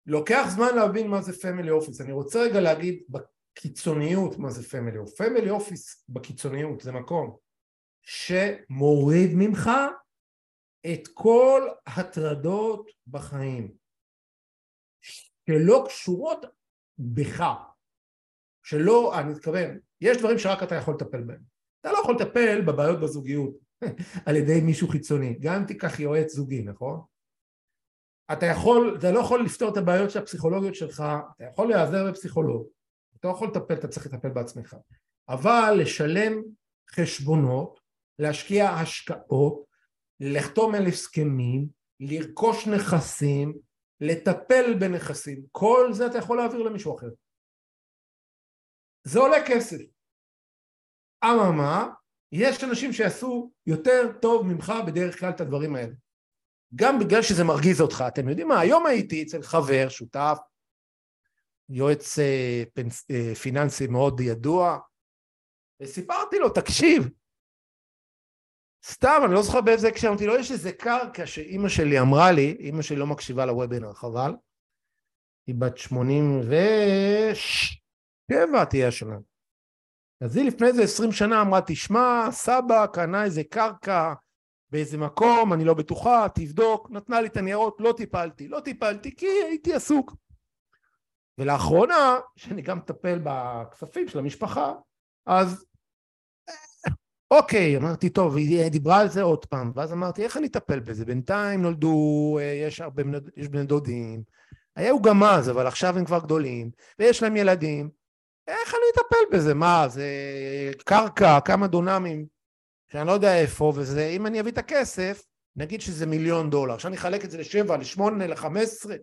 לוקח 0.05 0.45
זמן 0.55 0.75
להבין 0.75 1.07
מה 1.07 1.21
זה 1.21 1.39
family 1.41 1.71
office, 1.71 2.01
אני 2.01 2.11
רוצה 2.11 2.39
רגע 2.39 2.61
להגיד 2.61 3.03
קיצוניות 3.53 4.37
מה 4.37 4.49
זה 4.49 4.69
family 4.69 4.97
office. 4.97 5.17
family 5.17 5.49
office 5.49 6.05
בקיצוניות 6.09 6.81
זה 6.81 6.91
מקום 6.91 7.37
שמוריד 8.01 9.29
ממך 9.35 9.69
את 10.93 11.07
כל 11.13 11.67
הטרדות 11.87 12.91
בחיים 13.07 13.73
שלא 15.01 15.85
קשורות 15.87 16.45
בך 16.99 17.43
שלא, 18.63 19.19
אני 19.19 19.33
מתכוון, 19.33 19.79
יש 20.01 20.17
דברים 20.17 20.37
שרק 20.37 20.63
אתה 20.63 20.75
יכול 20.75 20.93
לטפל 20.93 21.21
בהם 21.21 21.41
אתה 21.81 21.91
לא 21.91 21.97
יכול 21.97 22.15
לטפל 22.15 22.61
בבעיות 22.61 22.99
בזוגיות 22.99 23.68
על 24.25 24.35
ידי 24.35 24.61
מישהו 24.61 24.87
חיצוני, 24.87 25.39
גם 25.39 25.55
אם 25.55 25.65
תיקח 25.67 25.99
יועץ 25.99 26.31
זוגי, 26.31 26.61
נכון? 26.63 27.01
אתה 28.31 28.45
יכול, 28.45 28.95
אתה 28.99 29.11
לא 29.11 29.19
יכול 29.19 29.45
לפתור 29.45 29.71
את 29.71 29.77
הבעיות 29.77 30.11
של 30.11 30.19
הפסיכולוגיות 30.19 30.75
שלך, 30.75 31.03
אתה 31.35 31.43
יכול 31.43 31.67
להיעזר 31.67 32.09
בפסיכולוג, 32.11 32.67
אתה 33.19 33.27
לא 33.27 33.33
יכול 33.33 33.47
לטפל, 33.47 33.73
אתה 33.73 33.87
צריך 33.87 34.05
לטפל 34.05 34.29
בעצמך. 34.29 34.75
אבל 35.29 35.73
לשלם 35.81 36.43
חשבונות, 36.95 37.79
להשקיע 38.19 38.69
השקעות, 38.69 39.65
לחתום 40.19 40.75
על 40.75 40.85
הסכמים, 40.85 41.67
לרכוש 41.99 42.67
נכסים, 42.67 43.57
לטפל 44.01 44.73
בנכסים, 44.79 45.45
כל 45.51 45.89
זה 45.93 46.07
אתה 46.07 46.17
יכול 46.17 46.37
להעביר 46.37 46.61
למישהו 46.61 46.97
אחר. 46.97 47.09
זה 49.03 49.19
עולה 49.19 49.37
כסף. 49.47 49.81
אממה, 51.25 51.89
יש 52.31 52.63
אנשים 52.63 52.93
שיעשו 52.93 53.51
יותר 53.65 54.11
טוב 54.21 54.47
ממך 54.47 54.73
בדרך 54.87 55.19
כלל 55.19 55.29
את 55.29 55.41
הדברים 55.41 55.75
האלה. 55.75 55.93
גם 56.75 56.99
בגלל 56.99 57.21
שזה 57.21 57.43
מרגיז 57.43 57.81
אותך. 57.81 58.03
אתם 58.07 58.29
יודעים 58.29 58.47
מה, 58.47 58.59
היום 58.59 58.85
הייתי 58.85 59.23
אצל 59.23 59.41
חבר, 59.41 59.89
שותף, 59.89 60.37
יועץ 61.69 62.19
אה, 62.19 62.63
פנס, 62.73 63.05
אה, 63.11 63.35
פיננסי 63.35 63.87
מאוד 63.87 64.19
ידוע, 64.19 64.79
וסיפרתי 65.81 66.39
לו, 66.39 66.49
תקשיב, 66.49 67.09
סתם, 68.85 69.21
אני 69.25 69.33
לא 69.33 69.41
זוכר 69.41 69.61
באיזה 69.61 69.87
הקשר, 69.87 70.07
אמרתי 70.07 70.25
לו, 70.25 70.35
יש 70.35 70.51
איזה 70.51 70.71
קרקע 70.71 71.25
שאימא 71.25 71.69
שלי 71.69 71.99
אמרה 71.99 72.31
לי, 72.31 72.57
אימא 72.59 72.81
שלי 72.81 72.97
לא 72.97 73.07
מקשיבה 73.07 73.45
לוובינר, 73.45 73.93
חבל, 73.93 74.31
היא 75.47 75.55
בת 75.55 75.77
שמונים 75.77 76.39
ושבע 76.39 77.35
תהיה 78.65 78.87
השנה. 78.87 79.17
אז 80.21 80.37
היא 80.37 80.45
לפני 80.45 80.67
איזה 80.67 80.83
עשרים 80.83 81.11
שנה 81.11 81.41
אמרה, 81.41 81.61
תשמע, 81.61 82.27
סבא 82.31 82.85
קנה 82.93 83.23
איזה 83.23 83.43
קרקע 83.43 84.13
באיזה 84.71 84.97
מקום, 84.97 85.53
אני 85.53 85.63
לא 85.65 85.73
בטוחה, 85.73 86.27
תבדוק, 86.35 86.91
נתנה 86.91 87.21
לי 87.21 87.27
את 87.27 87.37
הניירות, 87.37 87.77
לא 87.79 87.93
טיפלתי, 87.97 88.47
לא 88.47 88.59
טיפלתי 88.59 89.15
כי 89.15 89.25
הייתי 89.25 89.73
עסוק. 89.73 90.15
ולאחרונה, 91.37 92.19
שאני 92.35 92.61
גם 92.61 92.77
מטפל 92.77 93.19
בכספים 93.23 94.07
של 94.07 94.19
המשפחה, 94.19 94.73
אז 95.25 95.65
אוקיי, 97.31 97.77
אמרתי, 97.77 98.09
טוב, 98.09 98.37
היא 98.37 98.69
דיברה 98.69 98.99
על 98.99 99.09
זה 99.09 99.21
עוד 99.21 99.45
פעם, 99.45 99.71
ואז 99.75 99.93
אמרתי, 99.93 100.23
איך 100.23 100.37
אני 100.37 100.47
אטפל 100.47 100.79
בזה? 100.79 101.05
בינתיים 101.05 101.61
נולדו, 101.61 102.37
אה, 102.41 102.43
יש 102.43 102.81
הרבה 102.81 103.03
יש 103.35 103.47
בני 103.47 103.63
דודים, 103.63 104.23
היו 104.75 105.01
גם 105.01 105.23
אז, 105.23 105.49
אבל 105.49 105.67
עכשיו 105.67 105.97
הם 105.97 106.05
כבר 106.05 106.19
גדולים, 106.19 106.71
ויש 106.99 107.23
להם 107.23 107.35
ילדים, 107.35 107.89
איך 108.49 108.73
אני 108.73 108.83
אטפל 108.93 109.37
בזה? 109.37 109.53
מה, 109.53 109.87
זה 109.87 110.05
קרקע, 110.85 111.39
כמה 111.45 111.67
דונמים, 111.67 112.25
שאני 112.91 113.07
לא 113.07 113.11
יודע 113.11 113.39
איפה, 113.39 113.73
וזה, 113.75 114.07
אם 114.07 114.25
אני 114.25 114.39
אביא 114.39 114.51
את 114.51 114.57
הכסף, 114.57 115.25
נגיד 115.55 115.81
שזה 115.81 116.05
מיליון 116.05 116.49
דולר, 116.49 116.73
עכשיו 116.73 116.89
אני 116.89 116.97
אחלק 116.97 117.25
את 117.25 117.31
זה 117.31 117.37
לשבע, 117.37 117.77
לשמונה, 117.77 118.27
לחמש 118.27 118.63
עשרה, 118.63 118.95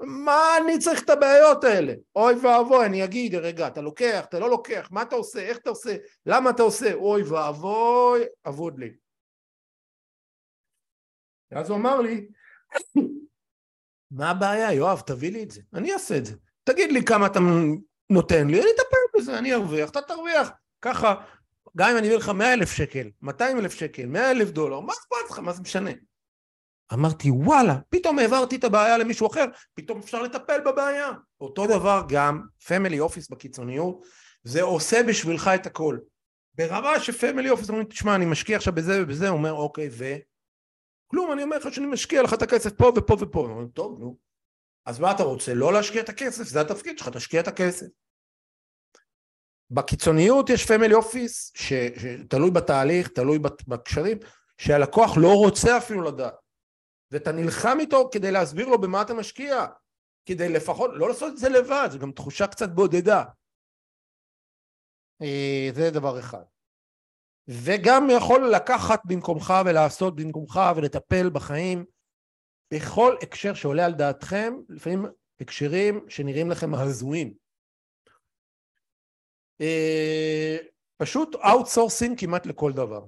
מה 0.00 0.56
אני 0.62 0.78
צריך 0.78 1.02
את 1.02 1.10
הבעיות 1.10 1.64
האלה? 1.64 1.94
אוי 2.16 2.34
ואבוי, 2.34 2.86
אני 2.86 3.04
אגיד, 3.04 3.34
רגע, 3.34 3.66
אתה 3.66 3.80
לוקח, 3.80 4.24
אתה 4.24 4.38
לא 4.38 4.50
לוקח, 4.50 4.88
מה 4.90 5.02
אתה 5.02 5.16
עושה, 5.16 5.40
איך 5.40 5.58
אתה 5.58 5.70
עושה, 5.70 5.96
למה 6.26 6.50
אתה 6.50 6.62
עושה, 6.62 6.94
אוי 6.94 7.22
ואבוי, 7.22 8.20
אבוד 8.48 8.78
לי. 8.78 8.92
ואז 11.50 11.70
הוא 11.70 11.78
אמר 11.78 12.00
לי, 12.00 12.26
מה 14.10 14.30
הבעיה, 14.30 14.72
יואב, 14.72 15.02
תביא 15.06 15.32
לי 15.32 15.42
את 15.42 15.50
זה, 15.50 15.60
אני 15.74 15.92
אעשה 15.92 16.18
את 16.18 16.26
זה. 16.26 16.34
תגיד 16.64 16.92
לי 16.92 17.04
כמה 17.04 17.26
אתה 17.26 17.40
נותן 18.12 18.46
לי, 18.46 18.60
אני 18.62 18.70
אטפל 18.70 19.18
בזה, 19.18 19.38
אני 19.38 19.54
ארוויח, 19.54 19.90
אתה 19.90 20.00
תרוויח. 20.02 20.50
ככה, 20.82 21.14
גם 21.76 21.90
אם 21.90 21.96
אני 21.96 22.06
אביא 22.06 22.16
לך 22.16 22.28
מאה 22.28 22.52
אלף 22.52 22.72
שקל, 22.72 23.10
מאתיים 23.22 23.58
אלף 23.58 23.74
שקל, 23.74 24.06
מאה 24.06 24.30
אלף 24.30 24.50
דולר, 24.50 24.80
מה 24.80 24.92
אכפת 24.92 25.30
לך, 25.30 25.38
מה 25.38 25.52
זה 25.52 25.62
משנה? 25.62 25.90
אמרתי 26.92 27.30
וואלה, 27.30 27.76
פתאום 27.88 28.18
העברתי 28.18 28.56
את 28.56 28.64
הבעיה 28.64 28.98
למישהו 28.98 29.26
אחר, 29.26 29.44
פתאום 29.74 29.98
אפשר 29.98 30.22
לטפל 30.22 30.60
בבעיה. 30.60 31.10
אותו 31.40 31.66
דבר 31.66 32.02
גם 32.08 32.42
פמילי 32.66 33.00
אופיס 33.00 33.28
בקיצוניות, 33.28 34.04
זה 34.44 34.62
עושה 34.62 35.02
בשבילך 35.02 35.50
את 35.54 35.66
הכל. 35.66 35.98
ברמה 36.54 37.00
ש 37.00 37.12
family 37.12 37.50
office 37.50 37.68
אומרים, 37.68 37.86
תשמע, 37.86 38.14
אני 38.14 38.26
משקיע 38.26 38.56
עכשיו 38.56 38.74
בזה 38.74 39.02
ובזה, 39.02 39.28
הוא 39.28 39.38
אומר, 39.38 39.52
אוקיי, 39.52 39.88
ו... 39.92 40.04
כלום, 41.06 41.32
אני 41.32 41.42
אומר 41.42 41.58
לך 41.58 41.74
שאני 41.74 41.86
משקיע 41.86 42.22
לך 42.22 42.34
את 42.34 42.42
הכסף 42.42 42.72
פה 42.72 42.92
ופה 42.96 43.16
ופה. 43.20 43.40
הוא 43.40 43.48
אומר, 43.48 43.66
טוב, 43.66 44.00
נו. 44.00 44.16
אז 44.86 45.00
מה 45.00 45.10
אתה 45.10 45.22
רוצה? 45.22 45.54
לא 45.54 45.72
להשקיע 45.72 46.02
את 46.02 46.08
הכסף, 46.08 46.44
זה 46.44 46.60
התפקיד 46.60 46.98
שלך, 46.98 47.08
תשקיע 47.08 47.40
את 47.40 47.48
הכסף. 47.48 47.86
בקיצוניות 49.72 50.50
יש 50.50 50.66
family 50.66 50.94
office, 50.94 51.52
שתלוי 51.54 52.50
בתהליך, 52.50 53.08
תלוי 53.08 53.38
בקשרים, 53.68 54.18
שהלקוח 54.58 55.16
לא 55.16 55.34
רוצה 55.34 55.78
אפילו 55.78 56.02
לדעת. 56.02 56.34
ואתה 57.10 57.32
נלחם 57.32 57.76
איתו 57.80 58.08
כדי 58.12 58.30
להסביר 58.30 58.68
לו 58.68 58.80
במה 58.80 59.02
אתה 59.02 59.14
משקיע, 59.14 59.66
כדי 60.26 60.48
לפחות, 60.48 60.90
לא 60.94 61.08
לעשות 61.08 61.32
את 61.32 61.38
זה 61.38 61.48
לבד, 61.48 61.88
זו 61.92 61.98
גם 61.98 62.12
תחושה 62.12 62.46
קצת 62.46 62.68
בודדה. 62.68 63.24
אה, 65.22 65.70
זה 65.74 65.90
דבר 65.90 66.18
אחד. 66.18 66.42
וגם 67.48 68.08
יכול 68.16 68.54
לקחת 68.54 69.00
במקומך 69.04 69.52
ולעשות 69.66 70.16
במקומך 70.16 70.60
ולטפל 70.76 71.30
בחיים 71.30 71.84
בכל 72.74 73.16
הקשר 73.22 73.54
שעולה 73.54 73.86
על 73.86 73.92
דעתכם, 73.92 74.54
לפעמים 74.68 75.06
הקשרים 75.40 76.04
שנראים 76.08 76.50
לכם 76.50 76.74
הזויים. 76.74 77.41
אה, 79.62 80.56
פשוט 80.96 81.36
outsourcing 81.36 82.20
כמעט 82.20 82.46
לכל 82.46 82.72
דבר. 82.72 83.04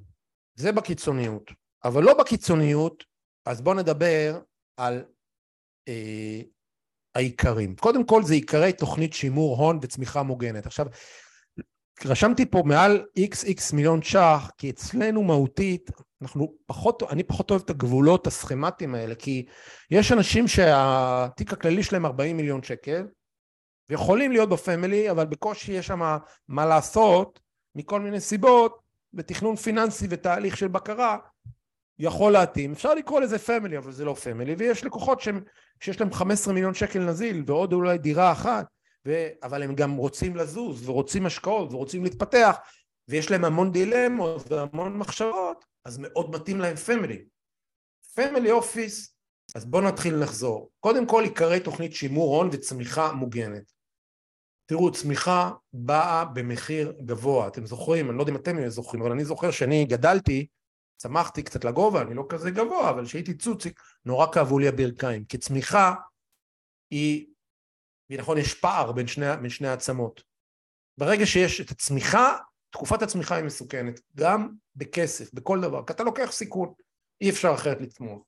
זה 0.55 0.73
בקיצוניות. 0.73 1.51
אבל 1.85 2.03
לא 2.03 2.19
בקיצוניות 2.19 3.05
אז 3.47 3.61
בואו 3.61 3.77
נדבר 3.77 4.40
על 4.77 5.05
אה, 5.88 6.40
העיקרים. 7.14 7.77
קודם 7.77 8.05
כל 8.05 8.23
זה 8.23 8.35
עיקרי 8.35 8.73
תוכנית 8.73 9.12
שימור 9.12 9.57
הון 9.57 9.79
וצמיחה 9.83 10.23
מוגנת. 10.23 10.67
עכשיו, 10.67 10.87
רשמתי 12.05 12.47
פה 12.47 12.62
מעל 12.67 13.05
XX 13.19 13.77
מיליון 13.77 14.03
ש"ח, 14.03 14.51
כי 14.59 14.71
אצלנו 14.71 15.23
מהותית, 15.23 15.90
אנחנו 16.23 16.55
פחות, 16.67 17.03
אני 17.11 17.23
פחות 17.23 17.51
אוהב 17.51 17.62
את 17.64 17.71
הגבולות 17.71 18.27
הסכמטיים 18.27 18.95
האלה, 18.95 19.14
כי 19.14 19.47
יש 19.90 20.12
אנשים 20.12 20.49
שהתיק 20.49 21.53
הכללי 21.53 21.83
שלהם 21.83 22.07
40 22.07 22.37
מיליון 22.37 22.62
שקל, 22.62 23.07
ויכולים 23.88 24.33
להיות 24.33 24.49
ב 24.48 24.56
family, 24.56 25.11
אבל 25.11 25.27
בקושי 25.27 25.73
יש 25.73 25.87
שם 25.87 26.18
מה 26.49 26.66
לעשות, 26.66 27.40
מכל 27.75 28.01
מיני 28.01 28.20
סיבות, 28.20 28.79
בתכנון 29.12 29.57
פיננסי 29.57 30.07
ותהליך 30.11 30.57
של 30.57 30.68
בקרה, 30.68 31.18
יכול 31.99 32.33
להתאים. 32.33 32.73
אפשר 32.73 32.94
לקרוא 32.94 33.20
לזה 33.20 33.38
family, 33.38 33.79
אבל 33.79 33.92
זה 33.92 34.05
לא 34.05 34.14
family, 34.14 34.55
ויש 34.59 34.85
לקוחות 34.85 35.20
שהם, 35.20 35.42
שיש 35.81 36.01
להם 36.01 36.12
15 36.12 36.55
מיליון 36.55 36.75
שקל 36.75 36.99
נזיל, 36.99 37.42
ועוד 37.47 37.73
אולי 37.73 37.99
דירה 37.99 38.33
אחת, 38.33 38.66
ו... 39.07 39.27
אבל 39.42 39.62
הם 39.62 39.75
גם 39.75 39.97
רוצים 39.97 40.37
לזוז, 40.37 40.88
ורוצים 40.88 41.27
השקעות, 41.27 41.73
ורוצים 41.73 42.05
להתפתח, 42.05 42.57
ויש 43.09 43.31
להם 43.31 43.44
המון 43.44 43.73
דילמות 43.73 44.53
והמון 44.53 44.99
מחשבות, 44.99 45.64
אז 45.85 45.99
מאוד 45.99 46.31
מתאים 46.31 46.61
להם 46.61 46.77
family. 46.77 47.24
family 48.14 48.50
office, 48.50 49.14
אז 49.55 49.64
בואו 49.64 49.83
נתחיל 49.83 50.16
לחזור. 50.16 50.70
קודם 50.81 51.07
כל 51.07 51.23
עיקרי 51.23 51.61
תוכנית 51.61 51.94
שימור 51.94 52.37
הון 52.37 52.49
וצמיחה 52.53 53.12
מוגנת. 53.12 53.73
תראו, 54.66 54.92
צמיחה 54.92 55.50
באה 55.72 56.24
במחיר 56.24 56.92
גבוה. 57.05 57.48
אתם 57.48 57.66
זוכרים, 57.66 58.11
אני 58.11 58.16
לא 58.16 58.22
יודע 58.22 58.33
אם 58.33 58.37
אתם 58.37 58.68
זוכרים, 58.68 59.03
אבל 59.03 59.12
אני 59.12 59.24
זוכר 59.24 59.50
שאני 59.50 59.85
גדלתי, 59.85 60.46
צמחתי 60.96 61.42
קצת 61.42 61.64
לגובה, 61.64 62.03
אני 62.03 62.14
לא 62.14 62.24
כזה 62.29 62.50
גבוה, 62.50 62.90
אבל 62.90 63.07
כשהייתי 63.07 63.35
צוציק, 63.35 63.81
נורא 64.05 64.27
כאבו 64.33 64.59
לי 64.59 64.68
הברכיים. 64.68 65.24
כי 65.24 65.38
צמיחה 65.38 65.94
היא, 66.90 67.27
היא 68.09 68.18
נכון, 68.18 68.38
יש 68.38 68.55
פער 68.55 68.92
בין 68.92 69.07
שני, 69.07 69.27
בין 69.40 69.50
שני 69.50 69.68
העצמות. 69.68 70.22
ברגע 70.98 71.27
שיש 71.27 71.61
את 71.61 71.70
הצמיחה, 71.70 72.37
תקופת 72.70 73.03
הצמיחה 73.03 73.37
היא 73.37 73.44
מסוכנת, 73.44 74.00
גם 74.16 74.48
בכסף, 74.77 75.35
בכל 75.35 75.61
דבר, 75.61 75.87
כי 75.87 75.92
אתה 75.92 76.03
לוקח 76.03 76.33
סיכון, 76.33 76.74
אי 77.20 77.31
אפשר 77.31 77.55
אחרת 77.55 77.81
לתמוך. 77.81 78.24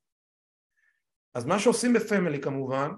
אז 1.35 1.45
מה 1.45 1.59
שעושים 1.59 1.93
בפמילי 1.93 2.41
כמובן, 2.41 2.91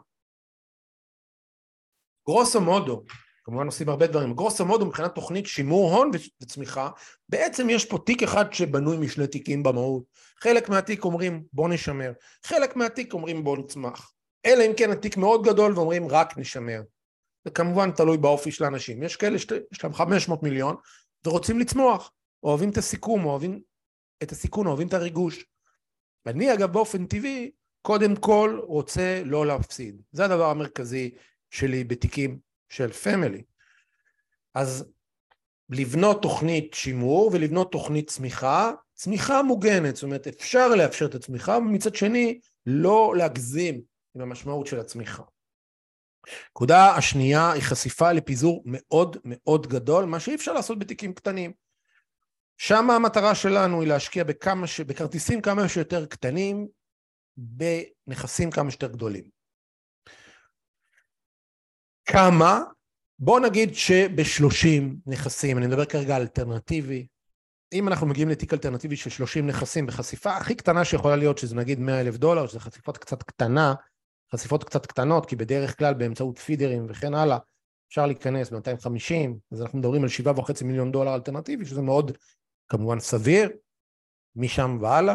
גרוסו 2.29 2.61
מודו, 2.61 3.05
כמובן 3.49 3.67
עושים 3.67 3.89
הרבה 3.89 4.07
דברים, 4.07 4.35
גרוסו 4.35 4.67
מודו 4.67 4.87
מבחינת 4.87 5.15
תוכנית 5.15 5.47
שימור 5.47 5.95
הון 5.95 6.11
וצמיחה, 6.43 6.91
בעצם 7.29 7.71
יש 7.71 7.85
פה 7.85 7.99
תיק 8.07 8.23
אחד 8.23 8.53
שבנוי 8.53 8.97
משני 8.97 9.27
תיקים 9.27 9.63
במהות, 9.63 10.03
חלק 10.43 10.69
מהתיק 10.69 11.05
אומרים 11.05 11.45
בוא 11.53 11.69
נשמר, 11.69 12.13
חלק 12.45 12.77
מהתיק 12.77 13.13
אומרים 13.13 13.45
בוא 13.45 13.57
נצמח, 13.57 14.13
אלא 14.47 14.65
אם 14.67 14.73
כן 14.77 14.91
התיק 14.91 15.17
מאוד 15.17 15.45
גדול 15.45 15.73
ואומרים 15.73 16.09
רק 16.09 16.39
נשמר, 16.39 16.83
זה 17.45 17.51
כמובן 17.51 17.91
תלוי 17.91 18.17
באופי 18.17 18.53
של 18.53 18.65
האנשים, 18.65 19.03
יש 19.03 19.17
כאלה 19.17 19.39
שיש 19.39 19.85
להם 19.85 19.95
500 19.95 20.43
מיליון 20.43 20.77
ורוצים 21.27 21.59
לצמוח, 21.59 22.13
אוהבים 22.43 22.71
את 22.71 22.77
הסיכום, 22.77 23.25
אוהבים 23.25 23.61
את 24.23 24.33
הסיכון, 24.33 24.67
אוהבים 24.67 24.89
את 24.89 24.95
הריגוש. 24.95 25.45
אני 26.27 26.55
אגב 26.55 26.73
באופן 26.73 27.07
טבעי, 27.07 27.51
קודם 27.83 28.17
כל 28.17 28.61
רוצה 28.63 29.23
לא 29.25 29.47
להפסיד. 29.47 30.03
זה 30.13 30.25
הדבר 30.25 30.51
המרכזי 30.51 31.11
שלי 31.51 31.85
בתיקים 31.85 32.48
של 32.69 32.93
פמילי. 32.93 33.43
אז 34.55 34.85
לבנות 35.71 36.23
תוכנית 36.23 36.75
שימור 36.75 37.31
ולבנות 37.33 37.73
תוכנית 37.73 38.11
צמיחה, 38.11 38.73
צמיחה 38.95 39.43
מוגנת, 39.43 39.97
זאת 39.97 40.03
אומרת 40.03 40.27
אפשר 40.27 40.69
לאפשר 40.69 41.05
את 41.05 41.15
הצמיחה, 41.15 41.57
ומצד 41.57 41.95
שני 41.95 42.41
לא 42.67 43.15
להגזים 43.17 43.81
עם 44.15 44.23
המשמעות 44.23 44.67
של 44.67 44.81
הצמיחה. 44.81 45.23
נקודה 46.51 46.95
השנייה 46.95 47.53
היא 47.53 47.63
חשיפה 47.63 48.13
לפיזור 48.13 48.63
מאוד 48.67 49.17
מאוד 49.25 49.67
גדול, 49.67 50.05
מה 50.05 50.21
שאי 50.21 50.35
אפשר 50.35 50.53
לעשות 50.53 50.79
בתיקים 50.79 51.13
קטנים. 51.13 51.53
שם 52.57 52.91
המטרה 52.91 53.35
שלנו 53.35 53.81
היא 53.81 53.89
להשקיע 53.89 54.25
בכמה 54.25 54.67
ש... 54.67 54.81
בכרטיסים 54.81 55.41
כמה 55.41 55.69
שיותר 55.69 56.07
קטנים, 56.07 56.69
בנכסים 57.37 58.51
כמה 58.51 58.71
שיותר 58.71 58.89
גדולים. 58.89 59.38
כמה? 62.11 62.63
בוא 63.19 63.41
נגיד 63.41 63.75
שב-30 63.75 64.83
נכסים, 65.07 65.59
אני 65.59 65.67
מדבר 65.67 65.85
כרגע 65.85 66.17
על 66.17 66.23
אלטרנטיבי, 66.23 67.07
אם 67.73 67.89
אנחנו 67.89 68.07
מגיעים 68.07 68.29
לתיק 68.29 68.53
אלטרנטיבי 68.53 68.97
של 68.97 69.11
30 69.11 69.47
נכסים 69.47 69.87
בחשיפה 69.87 70.37
הכי 70.37 70.55
קטנה 70.55 70.85
שיכולה 70.85 71.17
להיות, 71.17 71.39
שזה 71.39 71.57
נגיד 71.57 71.79
100 71.79 72.01
אלף 72.01 72.17
דולר, 72.17 72.47
שזה 72.47 72.61
חשיפות 72.61 72.99
קצת 72.99 73.23
קטנה, 73.23 73.75
חשיפות 74.33 74.65
קצת 74.65 74.87
קטנות, 74.87 75.27
כי 75.27 75.37
בדרך 75.37 75.79
כלל 75.79 75.95
באמצעות 75.95 76.39
פידרים 76.39 76.87
וכן 76.89 77.15
הלאה, 77.15 77.39
אפשר 77.89 78.07
להיכנס 78.07 78.51
ב-250, 78.51 79.31
אז 79.53 79.63
אנחנו 79.63 79.79
מדברים 79.79 80.03
על 80.03 80.09
7.5 80.09 80.65
מיליון 80.65 80.93
דולר 80.93 81.15
אלטרנטיבי, 81.15 81.65
שזה 81.65 81.83
מאוד 81.83 82.13
כמובן 82.69 83.01
סביר, 83.01 83.51
משם 84.37 84.79
והלאה. 84.81 85.15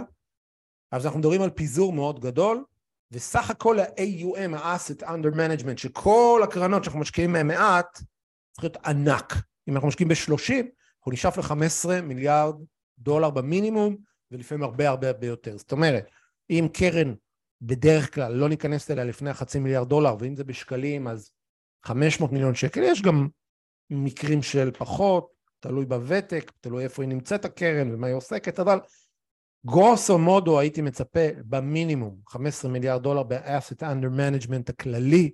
אז 0.92 1.06
אנחנו 1.06 1.20
מדברים 1.20 1.42
על 1.42 1.50
פיזור 1.50 1.94
מאוד 1.94 2.20
גדול, 2.20 2.64
וסך 3.14 3.50
הכל 3.50 3.80
ה-AUM, 3.80 4.58
ה-Asset 4.58 5.04
Under 5.04 5.36
Management, 5.36 5.78
שכל 5.78 6.42
הקרנות 6.44 6.84
שאנחנו 6.84 7.00
משקיעים 7.00 7.32
מהן 7.32 7.48
מעט, 7.48 7.98
צריך 8.52 8.64
להיות 8.64 8.78
ענק. 8.78 9.34
אם 9.68 9.76
אנחנו 9.76 9.88
משקיעים 9.88 10.10
ב-30, 10.10 10.54
אנחנו 10.98 11.12
נשאף 11.12 11.38
ל-15 11.38 12.02
מיליארד 12.02 12.56
דולר 13.00 13.30
במינימום, 13.30 13.98
ולפעמים 14.32 14.64
הרבה 14.64 14.90
הרבה 14.90 15.08
הרבה 15.08 15.28
יותר. 15.28 15.58
זאת 15.58 15.72
אומרת, 15.72 16.10
אם 16.50 16.68
קרן 16.74 17.14
בדרך 17.62 18.16
כלל 18.16 18.34
לא 18.34 18.50
ניכנס 18.50 18.92
אליה 18.92 19.04
לפני 19.04 19.30
החצי 19.30 19.60
מיליארד 19.60 19.90
דולר, 19.90 20.16
ואם 20.20 20.36
זה 20.36 20.44
בשקלים 20.44 21.08
אז 21.08 21.32
500 21.86 22.32
מיליון 22.32 22.56
שקל, 22.56 22.82
יש 22.84 23.02
גם 23.02 23.28
מקרים 23.90 24.42
של 24.42 24.72
פחות, 24.72 25.34
תלוי 25.60 25.86
בוותק, 25.86 26.52
תלוי 26.62 26.84
איפה 26.84 27.04
היא 27.04 27.10
נמצאת 27.10 27.46
הקרן 27.46 27.94
ומה 27.94 28.08
היא 28.08 28.16
עוסקת, 28.16 28.60
אבל 28.60 28.80
גרוסו 29.66 30.18
מודו 30.18 30.60
הייתי 30.60 30.82
מצפה 30.82 31.28
במינימום 31.46 32.20
15 32.28 32.72
מיליארד 32.72 33.04
דולר 33.04 33.24
ב-asset 33.24 33.82
under 33.82 34.18
management 34.18 34.70
הכללי 34.70 35.32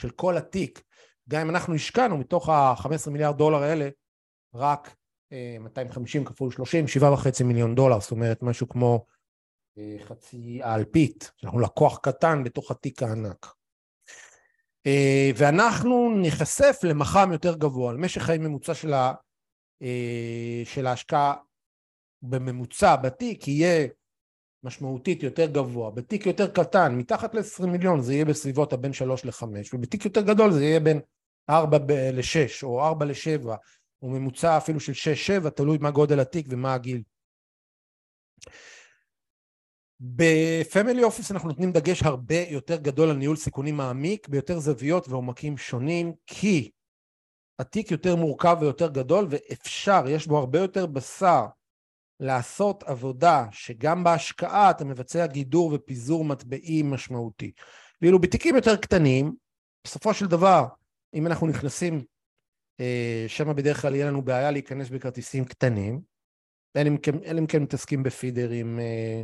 של 0.00 0.10
כל 0.10 0.36
התיק, 0.36 0.82
גם 1.28 1.40
אם 1.40 1.50
אנחנו 1.50 1.74
השקענו 1.74 2.18
מתוך 2.18 2.48
ה-15 2.48 3.10
מיליארד 3.10 3.38
דולר 3.38 3.62
האלה 3.62 3.88
רק 4.54 4.94
250 5.60 6.22
אה, 6.22 6.26
כפול 6.26 6.50
30, 6.50 6.84
7.5 6.84 7.44
מיליון 7.44 7.74
דולר, 7.74 8.00
זאת 8.00 8.10
אומרת 8.10 8.42
משהו 8.42 8.68
כמו 8.68 9.06
אה, 9.78 9.96
חצי 10.04 10.60
האלפית, 10.62 11.30
אנחנו 11.44 11.60
לקוח 11.60 11.98
קטן 12.02 12.44
בתוך 12.44 12.70
התיק 12.70 13.02
הענק. 13.02 13.46
אה, 14.86 15.30
ואנחנו 15.36 16.10
ניחשף 16.16 16.78
למח"מ 16.82 17.32
יותר 17.32 17.56
גבוה, 17.56 17.90
על 17.90 17.96
משך 17.96 18.22
חיים 18.22 18.44
ממוצע 18.44 18.74
של, 18.74 18.94
ה, 18.94 19.14
של 20.64 20.86
ההשקעה 20.86 21.34
בממוצע 22.22 22.96
בתיק 22.96 23.48
יהיה 23.48 23.88
משמעותית 24.62 25.22
יותר 25.22 25.46
גבוה, 25.46 25.90
בתיק 25.90 26.26
יותר 26.26 26.50
קטן, 26.50 26.94
מתחת 26.94 27.34
ל-20 27.34 27.66
מיליון 27.66 28.00
זה 28.00 28.12
יהיה 28.12 28.24
בסביבות 28.24 28.72
הבין 28.72 28.92
3 28.92 29.24
ל-5, 29.24 29.42
ובתיק 29.72 30.04
יותר 30.04 30.20
גדול 30.20 30.52
זה 30.52 30.64
יהיה 30.64 30.80
בין 30.80 31.00
4 31.50 31.78
ל-6 32.12 32.62
או 32.62 32.86
4 32.86 33.06
ל-7, 33.06 33.46
או 34.02 34.08
ממוצע 34.08 34.56
אפילו 34.56 34.80
של 34.80 34.92
6-7, 35.46 35.50
תלוי 35.50 35.78
מה 35.80 35.90
גודל 35.90 36.20
התיק 36.20 36.46
ומה 36.50 36.74
הגיל. 36.74 37.02
בפמילי 40.00 41.02
אופיס 41.02 41.30
אנחנו 41.30 41.48
נותנים 41.48 41.72
דגש 41.72 42.02
הרבה 42.02 42.40
יותר 42.50 42.76
גדול 42.76 43.10
על 43.10 43.16
ניהול 43.16 43.36
סיכונים 43.36 43.76
מעמיק 43.76 44.28
ביותר 44.28 44.58
זוויות 44.58 45.08
ועומקים 45.08 45.56
שונים 45.56 46.12
כי 46.26 46.70
התיק 47.58 47.90
יותר 47.90 48.16
מורכב 48.16 48.56
ויותר 48.60 48.88
גדול 48.88 49.26
ואפשר, 49.30 50.04
יש 50.08 50.26
בו 50.26 50.38
הרבה 50.38 50.58
יותר 50.58 50.86
בשר 50.86 51.46
לעשות 52.20 52.82
עבודה 52.82 53.46
שגם 53.50 54.04
בהשקעה 54.04 54.70
אתה 54.70 54.84
מבצע 54.84 55.26
גידור 55.26 55.72
ופיזור 55.74 56.24
מטבעים 56.24 56.90
משמעותי. 56.90 57.52
ואילו 58.02 58.18
בתיקים 58.18 58.56
יותר 58.56 58.76
קטנים, 58.76 59.34
בסופו 59.84 60.14
של 60.14 60.26
דבר, 60.26 60.66
אם 61.14 61.26
אנחנו 61.26 61.46
נכנסים, 61.46 62.04
אה, 62.80 63.24
שם 63.28 63.56
בדרך 63.56 63.82
כלל 63.82 63.94
יהיה 63.94 64.06
לנו 64.06 64.22
בעיה 64.22 64.50
להיכנס 64.50 64.88
בכרטיסים 64.88 65.44
קטנים, 65.44 66.00
אלא 66.76 66.88
אם 66.88 66.96
כן, 66.96 67.46
כן 67.48 67.62
מתעסקים 67.62 68.02
בפידרים, 68.02 68.80
אה, 68.80 69.22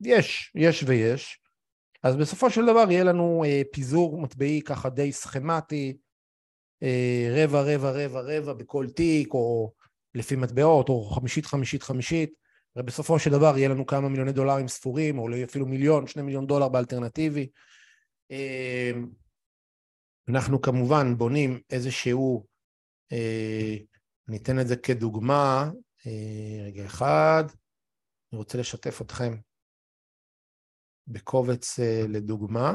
יש, 0.00 0.52
יש 0.54 0.84
ויש. 0.86 1.40
אז 2.02 2.16
בסופו 2.16 2.50
של 2.50 2.66
דבר 2.66 2.90
יהיה 2.90 3.04
לנו 3.04 3.44
אה, 3.46 3.62
פיזור 3.72 4.20
מטבעי 4.20 4.62
ככה 4.62 4.90
די 4.90 5.12
סכמטי, 5.12 5.96
רבע, 7.32 7.62
רבע, 7.62 7.90
רבע, 7.90 8.20
רבע 8.20 8.52
בכל 8.52 8.86
תיק, 8.96 9.34
או 9.34 9.72
לפי 10.16 10.36
מטבעות, 10.36 10.88
או 10.88 11.04
חמישית, 11.04 11.46
חמישית, 11.46 11.82
חמישית, 11.82 12.34
ובסופו 12.76 13.18
של 13.18 13.30
דבר 13.30 13.58
יהיה 13.58 13.68
לנו 13.68 13.86
כמה 13.86 14.08
מיליוני 14.08 14.32
דולרים 14.32 14.68
ספורים, 14.68 15.18
או 15.18 15.28
אפילו 15.44 15.66
מיליון, 15.66 16.06
שני 16.06 16.22
מיליון 16.22 16.46
דולר 16.46 16.68
באלטרנטיבי. 16.68 17.48
אמ, 18.30 19.06
אנחנו 20.28 20.60
כמובן 20.60 21.18
בונים 21.18 21.60
איזשהו, 21.70 22.46
אה, 23.12 23.76
אני 24.28 24.36
אתן 24.36 24.60
את 24.60 24.68
זה 24.68 24.76
כדוגמה, 24.76 25.70
אה, 26.06 26.66
רגע 26.66 26.86
אחד, 26.86 27.44
אני 28.32 28.38
רוצה 28.38 28.58
לשתף 28.58 29.02
אתכם 29.02 29.36
בקובץ 31.06 31.80
אה, 31.80 32.02
לדוגמה. 32.08 32.72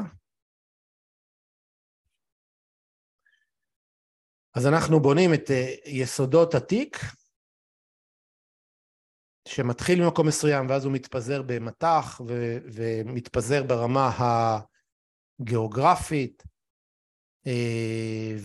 אז 4.54 4.66
אנחנו 4.66 5.00
בונים 5.00 5.34
את 5.34 5.50
יסודות 5.86 6.54
התיק, 6.54 6.96
שמתחיל 9.48 10.04
ממקום 10.04 10.26
מסוים 10.26 10.66
ואז 10.68 10.84
הוא 10.84 10.92
מתפזר 10.92 11.42
במטח 11.46 12.20
ו- 12.28 12.58
ומתפזר 12.74 13.62
ברמה 13.62 14.10
הגיאוגרפית 15.40 16.42
אה, 17.46 18.36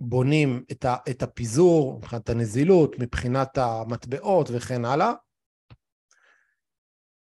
ובונים 0.00 0.48
אה, 0.56 0.60
את, 0.72 0.84
ה- 0.84 0.96
את 1.10 1.22
הפיזור 1.22 1.98
מבחינת 1.98 2.28
הנזילות, 2.28 2.94
מבחינת 2.98 3.58
המטבעות 3.58 4.48
וכן 4.56 4.84
הלאה. 4.84 5.12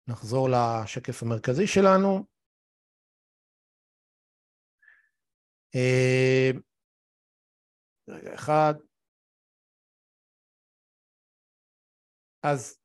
נחזור 0.09 0.49
לשקף 0.51 1.23
המרכזי 1.23 1.67
שלנו. 1.67 2.27
אה, 5.75 6.51
רגע 8.09 8.35
אחד. 8.35 8.75
אז 12.47 12.79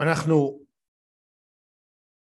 אנחנו, 0.00 0.60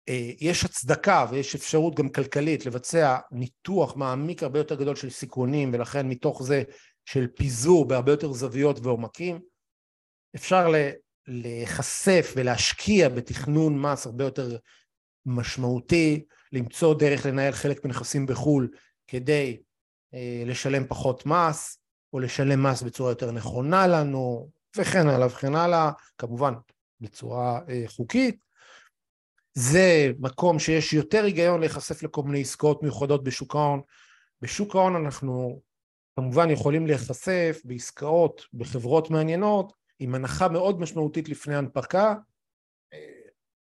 אה, 0.10 0.32
יש 0.40 0.64
הצדקה 0.64 1.26
ויש 1.32 1.56
אפשרות 1.56 1.96
גם 1.96 2.10
כלכלית 2.10 2.66
לבצע 2.66 3.18
ניתוח 3.32 3.96
מעמיק 3.96 4.44
הרבה 4.44 4.60
יותר 4.60 4.76
גדול 4.76 4.96
של 4.96 5.10
סיכונים 5.10 5.74
ולכן 5.74 6.08
מתוך 6.08 6.44
זה 6.44 6.64
של 7.06 7.28
פיזור 7.28 7.88
בהרבה 7.88 8.12
יותר 8.12 8.34
זוויות 8.34 8.80
ועומקים 8.80 9.42
אפשר 10.36 10.68
להיחשף 11.28 12.34
ולהשקיע 12.36 13.10
בתכנון 13.10 13.82
מס 13.82 14.06
הרבה 14.06 14.24
יותר 14.24 14.58
משמעותי, 15.26 16.26
למצוא 16.52 17.00
דרך 17.00 17.26
לנהל 17.26 17.52
חלק 17.52 17.86
מנכסים 17.86 18.26
בחו"ל 18.26 18.70
כדי 19.08 19.62
אה, 20.14 20.44
לשלם 20.46 20.88
פחות 20.88 21.26
מס 21.26 21.78
או 22.14 22.20
לשלם 22.20 22.64
מס 22.64 22.82
בצורה 22.82 23.12
יותר 23.12 23.32
נכונה 23.32 23.88
לנו 23.88 24.50
וכן 24.78 25.08
הלאה 25.08 25.28
וכן 25.28 25.56
הלאה, 25.56 25.92
כמובן 26.18 26.54
בצורה 27.02 27.60
אה, 27.70 27.84
חוקית. 27.88 28.44
זה 29.54 30.12
מקום 30.20 30.60
שיש 30.60 30.94
יותר 30.94 31.24
היגיון 31.24 31.60
להיחשף 31.60 32.04
לכל 32.04 32.24
מיני 32.24 32.42
עסקאות 32.42 32.84
מיוחדות 32.84 33.24
בשוק 33.24 33.56
ההון. 33.56 33.82
בשוק 34.42 34.76
ההון 34.76 34.96
אנחנו 34.96 35.62
כמובן 36.16 36.50
יכולים 36.50 36.88
להיחשף 36.88 37.62
בעסקאות 37.64 38.42
בחברות 38.54 39.10
מעניינות 39.10 39.74
עם 40.00 40.16
הנחה 40.16 40.48
מאוד 40.48 40.80
משמעותית 40.80 41.30
לפני 41.30 41.56
הנפקה, 41.56 42.16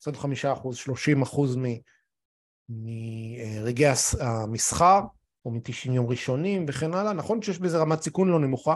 25 0.01 0.45
אחוז, 0.45 0.77
30 0.77 1.21
אחוז 1.21 1.57
מרגעי 2.69 3.85
המסחר 4.19 5.01
או 5.45 5.51
מ-90 5.51 5.91
יום 5.91 6.09
ראשונים 6.09 6.65
וכן 6.67 6.93
הלאה, 6.93 7.13
נכון 7.13 7.41
שיש 7.41 7.59
בזה 7.59 7.77
רמת 7.77 8.01
סיכון 8.01 8.29
לא 8.29 8.39
נמוכה, 8.39 8.75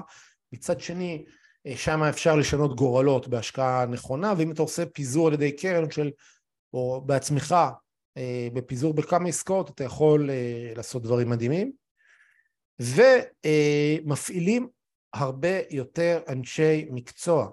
מצד 0.52 0.80
שני 0.80 1.26
שם 1.76 2.04
אפשר 2.04 2.36
לשנות 2.36 2.76
גורלות 2.76 3.28
בהשקעה 3.28 3.86
נכונה, 3.86 4.34
ואם 4.38 4.52
אתה 4.52 4.62
עושה 4.62 4.86
פיזור 4.86 5.28
על 5.28 5.34
ידי 5.34 5.52
קרן 5.52 5.92
של, 5.92 6.12
או 6.74 7.02
בעצמך 7.06 7.56
אה, 8.18 8.48
בפיזור 8.54 8.94
בכמה 8.94 9.30
עסקאות, 9.30 9.70
אתה 9.70 9.84
יכול 9.84 10.30
אה, 10.30 10.74
לעשות 10.76 11.04
דברים 11.04 11.30
מדהימים. 11.30 11.72
ומפעילים 13.46 14.70
הרבה 15.14 15.60
יותר 15.70 16.20
אנשי 16.28 16.88
מקצוע. 16.92 17.50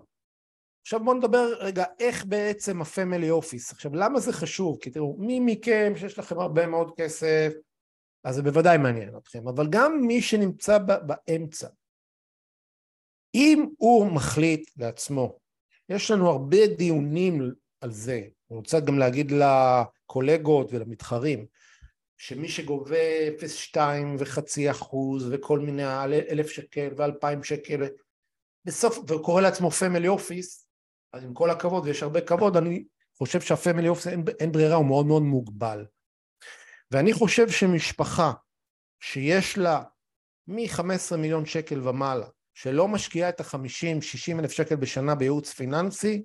עכשיו 0.83 1.05
בואו 1.05 1.17
נדבר 1.17 1.55
רגע 1.59 1.85
איך 2.01 2.25
בעצם 2.25 2.83
הפמילי 2.83 3.31
אופיס. 3.31 3.73
עכשיו 3.73 3.95
למה 3.95 4.21
זה 4.21 4.33
חשוב? 4.33 4.79
כי 4.81 4.91
תראו, 4.91 5.17
מי 5.19 5.41
מכם 5.41 5.93
שיש 5.97 6.19
לכם 6.19 6.41
הרבה 6.41 6.67
מאוד 6.67 6.91
כסף, 6.97 7.53
אז 8.25 8.35
זה 8.35 8.43
בוודאי 8.43 8.79
מעניין 8.79 9.17
אתכם, 9.17 9.49
אבל 9.49 9.67
גם 9.71 10.01
מי 10.01 10.23
שנמצא 10.23 10.79
באמצע, 10.79 11.69
אם 13.35 13.67
הוא 13.79 14.13
מחליט 14.13 14.71
לעצמו, 14.77 15.39
יש 15.89 16.11
לנו 16.11 16.31
הרבה 16.31 16.67
דיונים 16.67 17.51
על 17.81 17.93
זה, 17.93 18.23
אני 18.51 18.59
רוצה 18.59 18.81
גם 18.81 18.99
להגיד 18.99 19.33
לקולגות 19.33 20.73
ולמתחרים, 20.73 21.47
שמי 22.17 22.49
שגובה 22.49 23.29
0.2 23.75 23.79
וחצי 24.19 24.71
אחוז 24.71 25.29
וכל 25.33 25.59
מיני 25.59 25.85
אלף 26.31 26.51
שקל 26.51 26.89
ואלפיים 26.97 27.45
שקל 27.45 27.87
בסוף, 28.65 28.99
וקורא 29.09 29.43
לעצמו 29.43 29.71
family 29.71 30.09
office, 30.09 30.67
אז 31.13 31.25
עם 31.25 31.35
כל 31.35 31.51
הכבוד, 31.51 31.85
ויש 31.85 32.03
הרבה 32.03 32.21
כבוד, 32.21 32.57
אני 32.57 32.85
חושב 33.19 33.41
שה 33.41 33.57
family 33.57 33.89
office 33.89 34.07
אין, 34.07 34.25
אין 34.41 34.53
ברירה, 34.53 34.77
הוא 34.77 34.87
מאוד 34.87 35.07
מאוד 35.07 35.23
מוגבל. 35.23 35.87
ואני 36.91 37.13
חושב 37.13 37.51
שמשפחה 37.51 38.33
שיש 39.01 39.59
לה 39.59 39.83
מ-15 40.47 41.17
מיליון 41.17 41.47
שקל 41.47 41.89
ומעלה, 41.89 42.27
שלא 42.55 42.89
משקיעה 42.89 43.29
את 43.29 43.41
ה-50-60 43.41 44.41
אלף 44.41 44.51
שקל 44.51 44.77
בשנה 44.77 45.15
בייעוץ 45.15 45.53
פיננסי, 45.53 46.23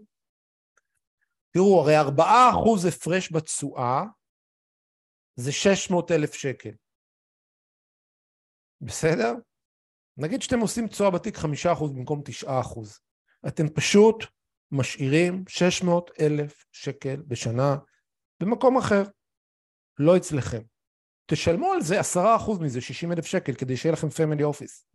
תראו, 1.51 1.81
הרי 1.81 1.93
4% 2.17 2.87
הפרש 2.87 3.31
בתשואה 3.31 4.03
זה 5.35 5.51
600 5.51 6.11
אלף 6.11 6.33
שקל. 6.33 6.71
בסדר? 8.81 9.33
נגיד 10.17 10.41
שאתם 10.41 10.59
עושים 10.59 10.87
תשואה 10.87 11.11
בתיק 11.11 11.35
5% 11.35 11.39
במקום 11.95 12.21
9%. 12.45 12.47
אתם 13.47 13.69
פשוט 13.75 14.15
משאירים 14.71 15.43
600 15.47 16.11
אלף 16.21 16.65
שקל 16.71 17.15
בשנה 17.27 17.75
במקום 18.41 18.77
אחר, 18.77 19.03
לא 19.99 20.17
אצלכם. 20.17 20.61
תשלמו 21.25 21.73
על 21.73 21.81
זה 21.81 21.99
10% 21.99 22.63
מזה, 22.63 22.81
60 22.81 23.11
אלף 23.11 23.25
שקל, 23.25 23.53
כדי 23.53 23.77
שיהיה 23.77 23.93
לכם 23.93 24.09
פמילי 24.09 24.43
אופיס. 24.43 24.85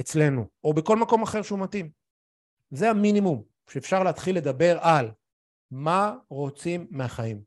אצלנו, 0.00 0.48
או 0.64 0.74
בכל 0.74 0.96
מקום 0.96 1.22
אחר 1.22 1.42
שהוא 1.42 1.58
מתאים. 1.58 1.90
זה 2.70 2.90
המינימום 2.90 3.42
שאפשר 3.70 4.02
להתחיל 4.02 4.36
לדבר 4.36 4.78
על 4.80 5.10
מה 5.70 6.14
רוצים 6.28 6.86
מהחיים. 6.90 7.42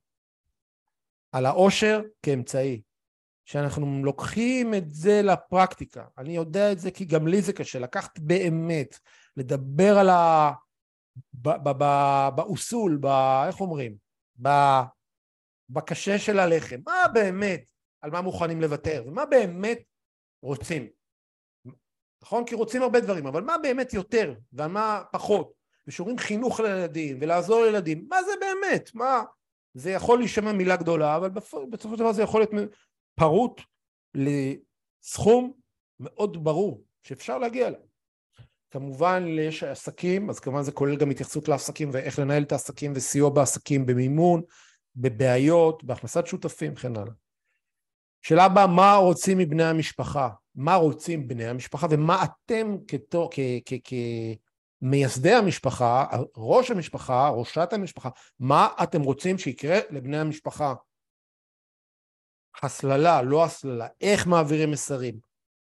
על 1.32 1.46
העושר 1.46 2.02
כאמצעי. 2.24 2.82
שאנחנו 3.46 4.02
לוקחים 4.06 4.74
את 4.74 4.90
זה 4.90 5.22
לפרקטיקה. 5.22 6.06
אני 6.18 6.36
יודע 6.36 6.72
את 6.72 6.80
זה 6.80 6.92
כי 6.92 7.06
גם 7.06 7.28
לי 7.28 7.42
זה 7.42 7.54
קשה, 7.54 7.80
לקחת 7.80 8.20
באמת, 8.20 9.00
לדבר 9.38 9.98
על 10.00 10.10
ה... 10.10 10.52
באוסול, 12.36 12.98
ב... 13.02 13.06
איך 13.48 13.62
אומרים? 13.62 13.96
ב... 14.42 14.50
בקשה 15.70 16.20
של 16.20 16.40
הלחם. 16.40 16.80
מה 16.86 16.94
באמת, 17.14 17.64
על 18.02 18.12
מה 18.12 18.22
מוכנים 18.22 18.62
לוותר, 18.62 19.04
ומה 19.08 19.26
באמת 19.26 19.80
רוצים. 20.42 20.88
נכון? 22.24 22.46
כי 22.46 22.56
רוצים 22.56 22.82
הרבה 22.82 23.00
דברים, 23.00 23.28
אבל 23.28 23.44
מה 23.44 23.58
באמת 23.58 23.94
יותר 23.94 24.34
ועל 24.54 24.72
מה 24.72 25.02
פחות? 25.12 25.54
ושאומרים 25.88 26.18
חינוך 26.18 26.60
לילדים 26.60 27.18
ולעזור 27.22 27.66
לילדים, 27.66 28.06
מה 28.10 28.24
זה 28.24 28.32
באמת? 28.40 28.92
מה? 28.94 29.24
זה 29.74 29.92
יכול 29.92 30.20
להישמע 30.20 30.52
מילה 30.52 30.76
גדולה, 30.76 31.16
אבל 31.16 31.30
בסופו 31.70 31.96
של 31.96 32.00
דבר 32.00 32.12
זה 32.12 32.24
יכול 32.24 32.42
להיות 32.42 32.72
פרוט 33.16 33.62
לסכום 34.16 35.54
מאוד 36.00 36.44
ברור 36.44 36.84
שאפשר 37.04 37.38
להגיע 37.38 37.68
אליו. 37.68 37.80
כמובן 38.72 39.26
יש 39.40 39.64
עסקים, 39.64 40.30
אז 40.30 40.40
כמובן 40.40 40.62
זה 40.62 40.72
כולל 40.72 40.96
גם 40.96 41.10
התייחסות 41.10 41.48
לעסקים 41.48 41.90
ואיך 41.94 42.20
לנהל 42.20 42.44
את 42.44 42.52
העסקים 42.52 42.94
וסיוע 42.96 43.30
בעסקים 43.30 43.86
במימון, 43.86 44.42
בבעיות, 44.96 45.84
בהכנסת 45.84 46.28
שותפים 46.28 46.74
וכן 46.74 46.98
הלאה. 46.98 47.14
שאלה 48.22 48.46
הבאה, 48.46 48.68
מה 48.68 48.96
רוצים 48.96 49.38
מבני 49.38 49.64
המשפחה? 49.64 50.30
מה 50.56 50.76
רוצים 50.76 51.28
בני 51.28 51.48
המשפחה 51.48 51.88
ומה 51.90 52.24
אתם 52.24 52.76
כ, 52.88 52.96
כ, 53.32 53.74
כמייסדי 54.82 55.34
המשפחה, 55.34 56.06
ראש 56.38 56.72
המשפחה, 56.72 57.30
ראשת 57.30 57.74
המשפחה, 57.74 58.10
מה 58.40 58.68
אתם 58.84 59.02
רוצים 59.02 59.38
שיקרה 59.38 59.80
לבני 59.90 60.18
המשפחה? 60.18 60.74
הסללה, 62.64 63.22
לא 63.22 63.44
הסללה, 63.44 63.88
איך 64.02 64.28
מעבירים 64.28 64.72
מסרים. 64.72 65.20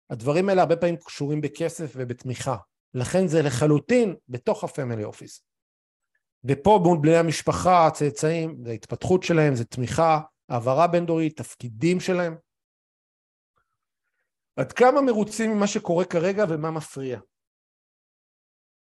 הדברים 0.10 0.50
האלה 0.50 0.62
הרבה 0.62 0.76
פעמים 0.76 0.96
קשורים 0.96 1.42
בכסף 1.42 1.92
ובתמיכה. 1.96 2.58
לכן 2.94 3.28
זה 3.28 3.42
לחלוטין 3.42 4.16
בתוך 4.30 4.64
הפמילי 4.64 5.04
אופיס. 5.04 5.44
ופה 6.44 6.80
מול 6.84 6.98
בני 7.02 7.16
המשפחה, 7.16 7.88
הצאצאים, 7.88 8.58
זה 8.64 8.72
ההתפתחות 8.72 9.24
שלהם, 9.24 9.56
זה 9.56 9.66
תמיכה, 9.66 10.20
העברה 10.50 10.88
בין 10.88 11.06
דורית, 11.06 11.38
תפקידים 11.38 12.00
שלהם. 12.00 12.36
עד 14.56 14.72
כמה 14.72 15.02
מרוצים 15.02 15.52
ממה 15.52 15.68
שקורה 15.68 16.06
כרגע 16.06 16.44
ומה 16.50 16.72
מפריע. 16.72 17.20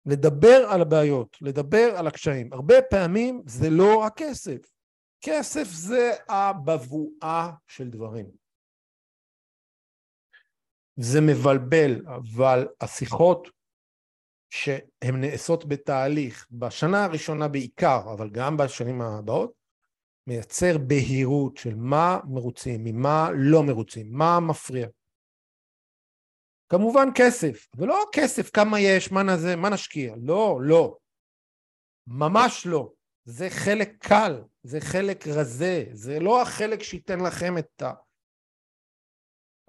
לדבר 0.06 0.68
על 0.70 0.82
הבעיות, 0.82 1.38
לדבר 1.42 1.96
על 1.98 2.08
הקשיים. 2.08 2.54
הרבה 2.54 2.76
פעמים 2.90 3.44
זה 3.46 3.70
לא 3.70 4.06
הכסף. 4.06 4.62
כסף 5.22 5.64
זה 5.64 6.12
הבבואה 6.30 7.52
של 7.68 7.90
דברים. 7.90 8.32
זה 10.96 11.20
מבלבל, 11.22 12.06
אבל 12.16 12.68
השיחות 12.82 13.48
שהן 14.50 15.22
נעשות 15.22 15.68
בתהליך, 15.68 16.48
בשנה 16.52 17.06
הראשונה 17.06 17.48
בעיקר, 17.48 18.14
אבל 18.14 18.30
גם 18.30 18.58
בשנים 18.58 19.02
הבאות, 19.02 19.54
מייצר 20.28 20.78
בהירות 20.88 21.58
של 21.58 21.76
מה 21.76 22.20
מרוצים, 22.30 22.84
ממה 22.84 23.30
לא 23.36 23.64
מרוצים, 23.64 24.12
מה 24.12 24.40
מפריע. 24.40 24.88
כמובן 26.72 27.08
כסף, 27.16 27.68
ולא 27.78 28.06
כסף, 28.12 28.50
כמה 28.50 28.80
יש, 28.80 29.12
מה, 29.12 29.24
נזה, 29.24 29.56
מה 29.56 29.70
נשקיע, 29.70 30.16
לא, 30.22 30.60
לא, 30.62 30.98
ממש 32.08 32.66
לא. 32.66 32.92
זה 33.26 33.50
חלק 33.50 33.96
קל, 34.00 34.44
זה 34.64 34.82
חלק 34.82 35.28
רזה, 35.28 35.86
זה 35.94 36.20
לא 36.20 36.42
החלק 36.42 36.84
שייתן 36.84 37.20
לכם 37.20 37.58
את 37.58 37.84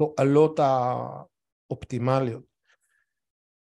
התועלות 0.00 0.60
האופטימליות. 1.70 2.44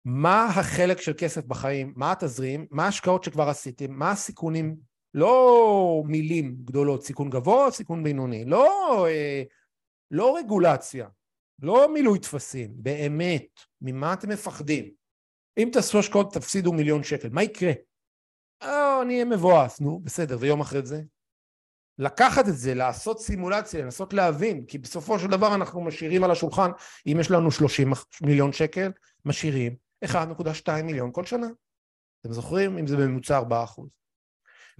מה 0.05 0.45
החלק 0.45 1.01
של 1.01 1.13
כסף 1.17 1.45
בחיים, 1.45 1.93
מה 1.95 2.11
התזרים, 2.11 2.67
מה 2.71 2.85
ההשקעות 2.85 3.23
שכבר 3.23 3.49
עשיתם, 3.49 3.91
מה 3.91 4.11
הסיכונים, 4.11 4.75
לא 5.13 6.03
מילים 6.05 6.55
גדולות, 6.63 7.03
סיכון 7.03 7.29
גבוה, 7.29 7.71
סיכון 7.71 8.03
בינוני, 8.03 8.45
לא, 8.45 9.05
אה, 9.07 9.43
לא 10.11 10.37
רגולציה, 10.37 11.07
לא 11.61 11.93
מילוי 11.93 12.19
טפסים, 12.19 12.71
באמת, 12.75 13.45
ממה 13.81 14.13
אתם 14.13 14.29
מפחדים? 14.29 14.91
אם 15.57 15.69
תעשו 15.73 15.99
השקעות 15.99 16.33
תפסידו 16.33 16.73
מיליון 16.73 17.03
שקל, 17.03 17.29
מה 17.29 17.43
יקרה? 17.43 17.71
אה, 18.61 19.01
אני 19.01 19.13
אהיה 19.13 19.25
מבואס, 19.25 19.81
נו, 19.81 19.99
בסדר, 20.03 20.37
ויום 20.39 20.61
אחרי 20.61 20.85
זה? 20.85 21.01
לקחת 21.97 22.47
את 22.47 22.57
זה, 22.57 22.73
לעשות 22.73 23.21
סימולציה, 23.21 23.83
לנסות 23.83 24.13
להבין, 24.13 24.65
כי 24.65 24.77
בסופו 24.77 25.19
של 25.19 25.27
דבר 25.27 25.55
אנחנו 25.55 25.81
משאירים 25.81 26.23
על 26.23 26.31
השולחן, 26.31 26.71
אם 27.07 27.17
יש 27.19 27.31
לנו 27.31 27.51
30 27.51 27.91
מיליון 28.21 28.53
שקל, 28.53 28.91
משאירים 29.25 29.75
1.2 30.05 30.81
מיליון 30.83 31.11
כל 31.13 31.25
שנה. 31.25 31.47
אתם 32.21 32.33
זוכרים? 32.33 32.77
אם 32.77 32.87
זה 32.87 32.97
בממוצע 32.97 33.37
4 33.37 33.63
אחוז. 33.63 33.89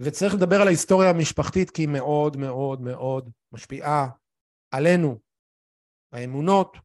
וצריך 0.00 0.34
לדבר 0.34 0.60
על 0.60 0.66
ההיסטוריה 0.66 1.10
המשפחתית 1.10 1.70
כי 1.70 1.82
היא 1.82 1.88
מאוד 1.88 2.36
מאוד 2.36 2.80
מאוד 2.80 3.30
משפיעה 3.52 4.08
עלינו. 4.70 5.20
האמונות, 6.14 6.76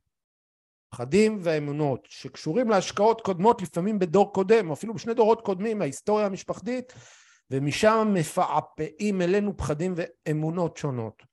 הפחדים 0.87 1.39
והאמונות 1.43 2.07
שקשורים 2.09 2.69
להשקעות 2.69 3.21
קודמות 3.21 3.61
לפעמים 3.61 3.99
בדור 3.99 4.33
קודם 4.33 4.69
או 4.69 4.73
אפילו 4.73 4.93
בשני 4.93 5.13
דורות 5.13 5.41
קודמים 5.41 5.79
מההיסטוריה 5.79 6.25
המשפחתית 6.25 6.93
ומשם 7.51 8.07
מפעפעים 8.13 9.21
אלינו 9.21 9.57
פחדים 9.57 9.93
ואמונות 9.95 10.77
שונות. 10.77 11.23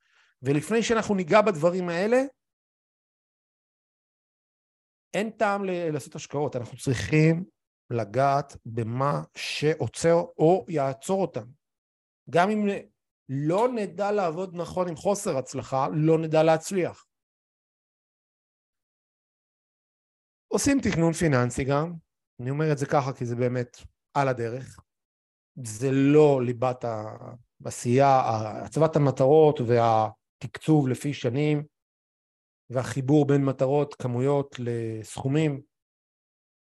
ולפני 0.42 0.82
שאנחנו 0.82 1.14
ניגע 1.14 1.40
בדברים 1.40 1.88
האלה, 1.88 2.22
אין 5.14 5.30
טעם 5.30 5.64
לעשות 5.64 6.14
השקעות, 6.14 6.56
אנחנו 6.56 6.78
צריכים 6.78 7.44
לגעת 7.90 8.56
במה 8.66 9.22
שעוצר 9.36 10.16
או 10.38 10.66
יעצור 10.68 11.22
אותם. 11.22 11.44
גם 12.30 12.50
אם 12.50 12.66
לא 13.28 13.68
נדע 13.68 14.12
לעבוד 14.12 14.54
נכון 14.54 14.88
עם 14.88 14.96
חוסר 14.96 15.36
הצלחה, 15.36 15.88
לא 15.92 16.18
נדע 16.18 16.42
להצליח. 16.42 17.06
עושים 20.48 20.78
תכנון 20.80 21.12
פיננסי 21.12 21.64
גם, 21.64 21.92
אני 22.40 22.50
אומר 22.50 22.72
את 22.72 22.78
זה 22.78 22.86
ככה 22.86 23.12
כי 23.12 23.26
זה 23.26 23.36
באמת 23.36 23.76
על 24.14 24.28
הדרך. 24.28 24.80
זה 25.64 25.88
לא 25.92 26.42
ליבת 26.44 26.84
העשייה, 26.84 28.20
הצבת 28.64 28.96
המטרות 28.96 29.60
והתקצוב 29.60 30.88
לפי 30.88 31.14
שנים 31.14 31.64
והחיבור 32.70 33.26
בין 33.26 33.44
מטרות, 33.44 33.94
כמויות 33.94 34.56
לסכומים. 34.58 35.60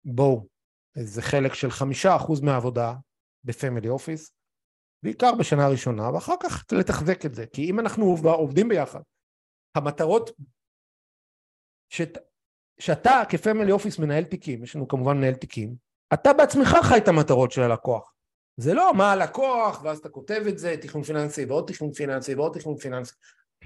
בואו, 0.04 0.46
זה 0.94 1.22
חלק 1.22 1.54
של 1.54 1.70
חמישה 1.70 2.16
אחוז 2.16 2.40
מהעבודה 2.40 2.94
ב 3.44 3.50
family 3.50 3.88
office, 3.88 4.32
בעיקר 5.04 5.30
בשנה 5.38 5.66
הראשונה, 5.66 6.10
ואחר 6.14 6.34
כך 6.42 6.64
לתחזק 6.72 7.26
את 7.26 7.34
זה, 7.34 7.46
כי 7.46 7.70
אם 7.70 7.80
אנחנו 7.80 8.16
עובדים 8.24 8.68
ביחד, 8.68 9.00
המטרות, 9.74 10.30
שאת, 11.92 12.18
שאתה 12.78 13.22
כ 13.28 13.39
family 13.39 13.72
office 13.72 13.98
מנהל 13.98 14.24
תיקים, 14.24 14.64
יש 14.64 14.76
לנו 14.76 14.88
כמובן 14.88 15.16
מנהל 15.16 15.34
תיקים, 15.34 15.74
אתה 16.14 16.32
בעצמך 16.32 16.76
חי 16.82 16.96
את 16.96 17.08
המטרות 17.08 17.52
של 17.52 17.62
הלקוח. 17.62 18.12
זה 18.56 18.74
לא 18.74 18.94
מה 18.94 19.12
הלקוח, 19.12 19.82
ואז 19.84 19.98
אתה 19.98 20.08
כותב 20.08 20.42
את 20.48 20.58
זה, 20.58 20.76
תכנון 20.80 21.04
פיננסי 21.04 21.44
ועוד 21.44 21.64
תכנון 21.66 21.92
פיננסי 21.92 22.34
ועוד 22.34 22.58
תכנון 22.58 22.76
פיננסי. 22.76 23.14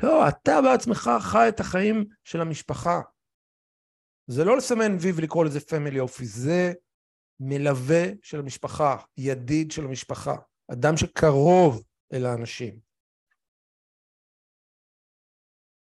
לא, 0.02 0.28
אתה 0.28 0.62
בעצמך 0.62 1.10
חי 1.20 1.48
את 1.48 1.60
החיים 1.60 2.04
של 2.24 2.40
המשפחה. 2.40 3.00
זה 4.26 4.44
לא 4.44 4.56
לסמן 4.56 4.96
וי 5.00 5.12
ולקרוא 5.14 5.44
לזה 5.44 5.60
פמילי 5.60 6.00
אופיס, 6.00 6.36
זה 6.36 6.72
מלווה 7.40 8.04
של 8.22 8.38
המשפחה, 8.38 8.96
ידיד 9.16 9.70
של 9.70 9.84
המשפחה, 9.84 10.36
אדם 10.72 10.96
שקרוב 10.96 11.82
אל 12.12 12.26
האנשים. 12.26 12.91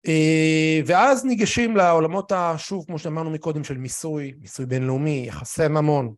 אה, 0.08 0.80
ואז 0.86 1.26
ניגשים 1.26 1.78
לעולמות, 1.78 2.32
שוב, 2.58 2.86
כמו 2.86 3.00
שאמרנו 3.00 3.30
מקודם, 3.30 3.64
של 3.64 3.78
מיסוי, 3.78 4.34
מיסוי 4.42 4.66
בינלאומי, 4.66 5.24
יחסי 5.28 5.68
ממון, 5.68 6.16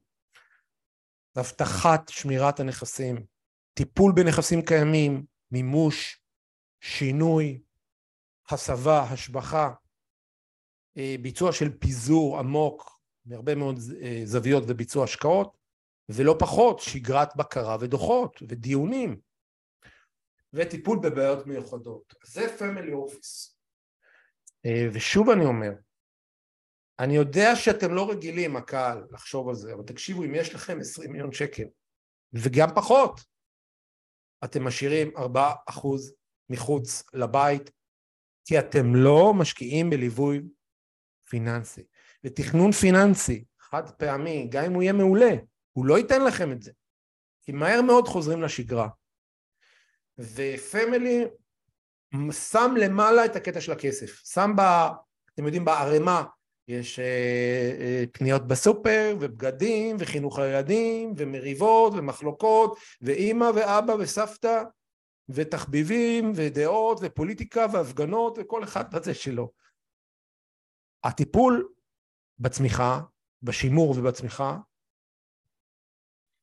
הבטחת 1.36 2.10
שמירת 2.10 2.60
הנכסים, 2.60 3.26
טיפול 3.74 4.12
בנכסים 4.16 4.62
קיימים, 4.62 5.26
מימוש, 5.52 6.22
שינוי, 6.82 7.62
הסבה, 8.50 9.02
השבחה, 9.02 9.74
אה, 10.98 11.16
ביצוע 11.22 11.54
של 11.54 11.78
פיזור 11.78 12.40
עמוק 12.40 13.00
מהרבה 13.26 13.56
מאוד 13.56 13.80
אה, 14.02 14.22
זוויות 14.26 14.64
וביצוע 14.68 15.04
השקעות, 15.04 15.58
ולא 16.10 16.36
פחות 16.40 16.80
שגרת 16.80 17.36
בקרה 17.36 17.78
ודוחות 17.80 18.42
ודיונים, 18.50 19.20
וטיפול 20.54 21.00
בבעיות 21.04 21.48
מיוחדות. 21.48 22.16
זה 22.26 22.58
פמילי 22.58 22.94
אופיס. 22.94 23.61
אה, 24.66 24.88
ושוב 24.93 25.30
אני 25.30 25.45
אומר, 25.45 25.72
אני 26.99 27.16
יודע 27.16 27.55
שאתם 27.55 27.93
לא 27.93 28.12
רגילים, 28.12 28.55
הקהל, 28.55 29.03
לחשוב 29.12 29.49
על 29.49 29.55
זה, 29.55 29.74
אבל 29.74 29.84
תקשיבו, 29.84 30.24
אם 30.24 30.36
יש 30.36 30.55
לכם 30.55 30.80
20 30.80 31.12
מיליון 31.12 31.32
שקל, 31.32 31.64
וגם 32.34 32.68
פחות, 32.76 33.22
אתם 34.43 34.64
משאירים 34.64 35.12
4% 35.18 35.22
מחוץ 36.49 37.03
לבית, 37.14 37.72
כי 38.45 38.59
אתם 38.59 38.95
לא 38.95 39.34
משקיעים 39.34 39.89
בליווי 39.89 40.41
פיננסי. 41.30 41.84
ותכנון 42.24 42.72
פיננסי, 42.72 43.45
חד 43.59 43.91
פעמי, 43.91 44.47
גם 44.51 44.64
אם 44.64 44.74
הוא 44.74 44.84
יהיה 44.84 44.93
מעולה, 44.93 45.32
הוא 45.72 45.86
לא 45.86 45.97
ייתן 45.97 46.26
לכם 46.26 46.51
את 46.51 46.62
זה. 46.62 46.72
כי 47.41 47.51
מהר 47.51 47.82
מאוד 47.82 48.07
חוזרים 48.07 48.41
לשגרה. 48.41 48.89
ופמילי 50.18 51.26
שם 52.32 52.74
למעלה 52.78 53.26
את 53.26 53.36
הקטע 53.36 53.62
של 53.62 53.72
הכסף. 53.72 54.22
שם 54.26 54.51
ב... 54.57 54.62
אתם 55.34 55.45
יודעים, 55.45 55.66
בערימה 55.66 56.24
יש 56.68 56.99
אה, 56.99 57.05
אה, 57.80 58.03
קניות 58.12 58.47
בסופר, 58.47 59.16
ובגדים, 59.20 59.95
וחינוך 59.99 60.39
לילדים, 60.39 61.14
ומריבות, 61.18 61.93
ומחלוקות, 61.93 62.78
ואימא 63.01 63.51
ואבא 63.55 63.93
וסבתא, 63.99 64.64
ותחביבים, 65.30 66.32
ודעות, 66.36 66.97
ופוליטיקה, 67.01 67.66
והפגנות, 67.74 68.38
וכל 68.38 68.64
אחד 68.64 68.95
בזה 68.95 69.14
שלו. 69.14 69.51
הטיפול 71.03 71.70
בצמיחה, 72.39 73.01
בשימור 73.43 73.89
ובצמיחה, 73.97 74.57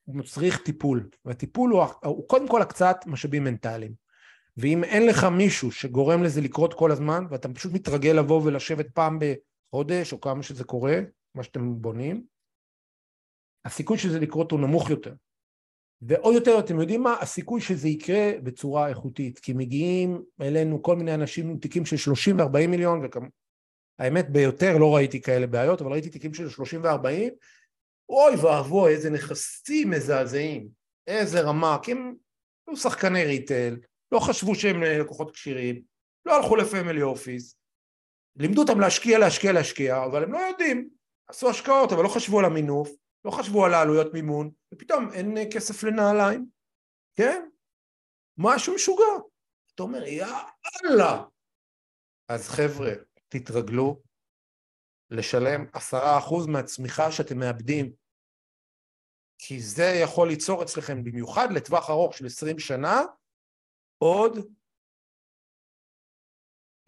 הוא 0.05 0.23
צריך 0.23 0.63
טיפול, 0.63 1.09
והטיפול 1.25 1.71
הוא, 1.71 1.85
הוא 2.05 2.29
קודם 2.29 2.49
כל 2.49 2.63
הקצת 2.63 2.97
משאבים 3.07 3.45
מנטליים. 3.45 4.08
ואם 4.59 4.85
אין 4.85 5.07
לך 5.07 5.25
מישהו 5.25 5.73
שגורם 5.73 6.23
לזה 6.23 6.41
לקרות 6.41 6.75
כל 6.75 6.93
הזמן, 6.93 7.25
ואתה 7.31 7.49
פשוט 7.49 7.73
מתרגל 7.73 8.11
לבוא 8.11 8.43
ולשבת 8.45 8.91
פעם 8.91 9.19
בחודש, 9.19 10.13
או 10.13 10.21
כמה 10.21 10.43
שזה 10.43 10.65
קורה, 10.65 10.99
מה 11.35 11.43
שאתם 11.43 11.83
בונים, 11.83 12.25
הסיכוי 13.65 13.99
שזה 13.99 14.21
לקרות 14.21 14.51
הוא 14.51 14.61
נמוך 14.61 14.91
יותר. 14.91 15.15
ועוד 16.03 16.35
יותר, 16.35 16.59
אתם 16.59 16.81
יודעים 16.81 17.03
מה? 17.03 17.17
הסיכוי 17.21 17.61
שזה 17.61 17.89
יקרה 17.89 18.33
בצורה 18.43 18.89
איכותית, 18.89 19.39
כי 19.39 19.53
מגיעים 19.53 20.23
אלינו 20.41 20.83
כל 20.83 20.97
מיני 20.97 21.15
אנשים 21.15 21.51
עם 21.51 21.59
תיקים 21.59 21.87
של 21.87 21.97
30 21.97 22.39
ו-40 22.39 22.67
מיליון, 22.69 23.09
והאמת 23.99 24.31
ביותר 24.31 24.79
לא 24.79 24.97
ראיתי 24.97 25.21
כאלה 25.23 25.47
בעיות, 25.47 25.81
אבל 25.81 25.93
ראיתי 25.93 26.11
תיקים 26.11 26.35
של 26.35 26.49
30 26.49 26.85
ו-40, 26.85 27.31
אוי 28.09 28.37
ואבוי, 28.43 28.93
איזה 28.93 29.11
נכסים 29.11 29.91
מזעזעים, 29.91 30.69
איזה 31.07 31.41
רמה, 31.41 31.79
כי 31.83 31.93
הם 31.93 32.15
היו 32.69 32.77
שחקני 32.77 33.25
ריטל, 33.25 33.77
לא 34.13 34.19
חשבו 34.21 34.55
שהם 34.55 34.83
לקוחות 34.83 35.31
כשירים, 35.31 35.83
לא 36.27 36.37
הלכו 36.37 36.57
לפמילי 36.57 37.03
אופיס, 37.03 37.57
לימדו 38.37 38.63
אותם 38.63 38.81
להשקיע, 38.81 39.19
להשקיע, 39.19 39.53
להשקיע, 39.53 40.05
אבל 40.05 40.23
הם 40.23 40.33
לא 40.33 40.39
יודעים, 40.39 40.89
עשו 41.29 41.51
השקעות, 41.51 41.93
אבל 41.93 42.03
לא 42.03 42.09
חשבו 42.09 42.39
על 42.39 42.45
המינוף, 42.45 42.91
לא 43.25 43.31
חשבו 43.31 43.65
על 43.65 43.75
העלויות 43.75 44.13
מימון, 44.15 44.51
ופתאום 44.75 45.13
אין 45.13 45.37
כסף 45.53 45.83
לנעליים, 45.83 46.47
כן? 47.17 47.49
משהו 48.39 48.75
משוגע. 48.75 49.05
אתה 49.75 49.83
אומר, 49.83 50.03
יאללה. 50.05 51.25
אז 52.29 52.49
חבר'ה, 52.49 52.93
תתרגלו 53.29 54.03
לשלם 55.11 55.67
עשרה 55.73 56.19
אחוז 56.19 56.47
מהצמיחה 56.47 57.13
שאתם 57.13 57.39
מאבדים, 57.39 57.93
כי 59.39 59.61
זה 59.61 59.85
יכול 60.03 60.29
ליצור 60.29 60.63
אצלכם, 60.63 61.05
במיוחד 61.05 61.49
לטווח 61.53 61.91
ארוך 61.91 62.17
של 62.17 62.27
עשרים 62.27 62.59
שנה, 62.59 63.03
עוד, 63.99 64.33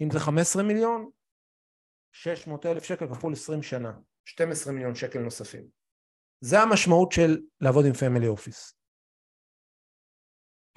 אם 0.02 0.08
זה 0.12 0.18
חמש 0.18 0.40
עשרה 0.40 0.62
מיליון, 0.62 1.11
שש 2.12 2.46
מאות 2.46 2.66
אלף 2.66 2.84
שקל 2.84 3.14
כפול 3.14 3.32
עשרים 3.32 3.62
שנה. 3.62 3.92
12 4.24 4.72
מיליון 4.72 4.94
שקל 4.94 5.18
נוספים. 5.18 5.68
זה 6.40 6.56
המשמעות 6.61 7.12
של 7.12 7.42
לעבוד 7.61 7.84
עם 7.86 7.92
family 7.92 8.28
office. 8.28 8.74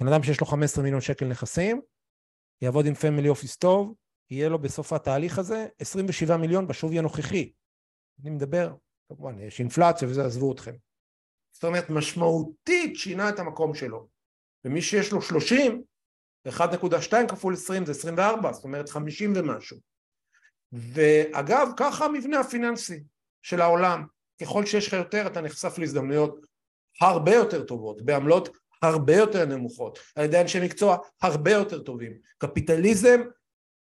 בן 0.02 0.08
אדם 0.08 0.22
שיש 0.22 0.40
לו 0.40 0.46
15 0.46 0.84
מיליון 0.84 1.00
שקל 1.00 1.24
נכסים, 1.24 1.82
יעבוד 2.62 2.86
עם 2.86 2.94
family 2.94 3.28
office 3.28 3.56
טוב, 3.56 3.94
יהיה 4.30 4.48
לו 4.48 4.58
בסוף 4.58 4.92
התהליך 4.92 5.38
הזה 5.38 5.66
27 5.78 6.36
מיליון 6.36 6.66
בשווי 6.66 6.98
הנוכחי. 6.98 7.52
אני 8.20 8.30
מדבר, 8.30 8.74
כמובן, 9.08 9.38
יש 9.38 9.60
אינפלציה 9.60 10.08
וזה, 10.08 10.24
עזבו 10.24 10.52
אתכם. 10.52 10.76
זאת 11.52 11.64
אומרת, 11.64 11.84
משמעותית 11.90 12.96
שינה 12.96 13.28
את 13.28 13.38
המקום 13.38 13.74
שלו. 13.74 14.08
ומי 14.64 14.82
שיש 14.82 15.12
לו 15.12 15.22
30, 15.22 15.84
1.2 16.48 17.28
כפול 17.28 17.54
20 17.54 17.86
זה 17.86 17.92
24, 17.92 18.52
זאת 18.52 18.64
אומרת 18.64 18.88
50 18.88 19.32
ומשהו. 19.36 19.78
ואגב, 20.72 21.68
ככה 21.76 22.04
המבנה 22.04 22.40
הפיננסי 22.40 23.02
של 23.42 23.60
העולם. 23.60 24.06
ככל 24.40 24.66
שיש 24.66 24.88
לך 24.88 24.92
יותר, 24.92 25.26
אתה 25.26 25.40
נחשף 25.40 25.78
להזדמנויות 25.78 26.46
הרבה 27.00 27.34
יותר 27.34 27.64
טובות, 27.64 28.02
בעמלות 28.02 28.56
הרבה 28.82 29.16
יותר 29.16 29.44
נמוכות, 29.44 29.98
על 30.16 30.24
ידי 30.24 30.40
אנשי 30.40 30.64
מקצוע 30.64 30.96
הרבה 31.22 31.50
יותר 31.50 31.82
טובים. 31.82 32.18
קפיטליזם 32.38 33.20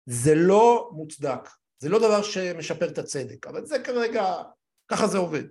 זה 0.07 0.35
לא 0.35 0.91
מוצדק, 0.93 1.49
זה 1.79 1.89
לא 1.89 1.99
דבר 1.99 2.23
שמשפר 2.23 2.89
את 2.89 2.99
הצדק, 2.99 3.47
אבל 3.47 3.67
זה 3.67 3.77
כרגע, 3.85 4.25
ככה 4.89 5.07
זה 5.07 5.19
עובד. 5.19 5.45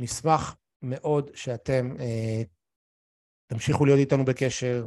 נשמח 0.00 0.56
מאוד 0.82 1.30
שאתם 1.34 1.96
אה, 2.00 2.42
תמשיכו 3.46 3.84
להיות 3.84 3.98
איתנו 3.98 4.24
בקשר, 4.24 4.86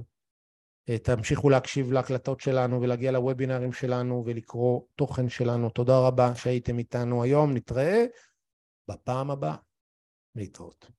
תמשיכו 1.04 1.50
להקשיב 1.50 1.92
להקלטות 1.92 2.40
שלנו 2.40 2.82
ולהגיע 2.82 3.12
לוובינרים 3.12 3.74
שלנו 3.74 4.24
ולקרוא 4.26 4.82
תוכן 4.96 5.30
שלנו. 5.30 5.70
תודה 5.70 6.00
רבה 6.00 6.36
שהייתם 6.36 6.80
איתנו 6.80 7.24
היום, 7.24 7.54
נתראה 7.54 8.06
בפעם 8.90 9.32
הבאה. 9.32 9.56
להתראות. 10.36 10.97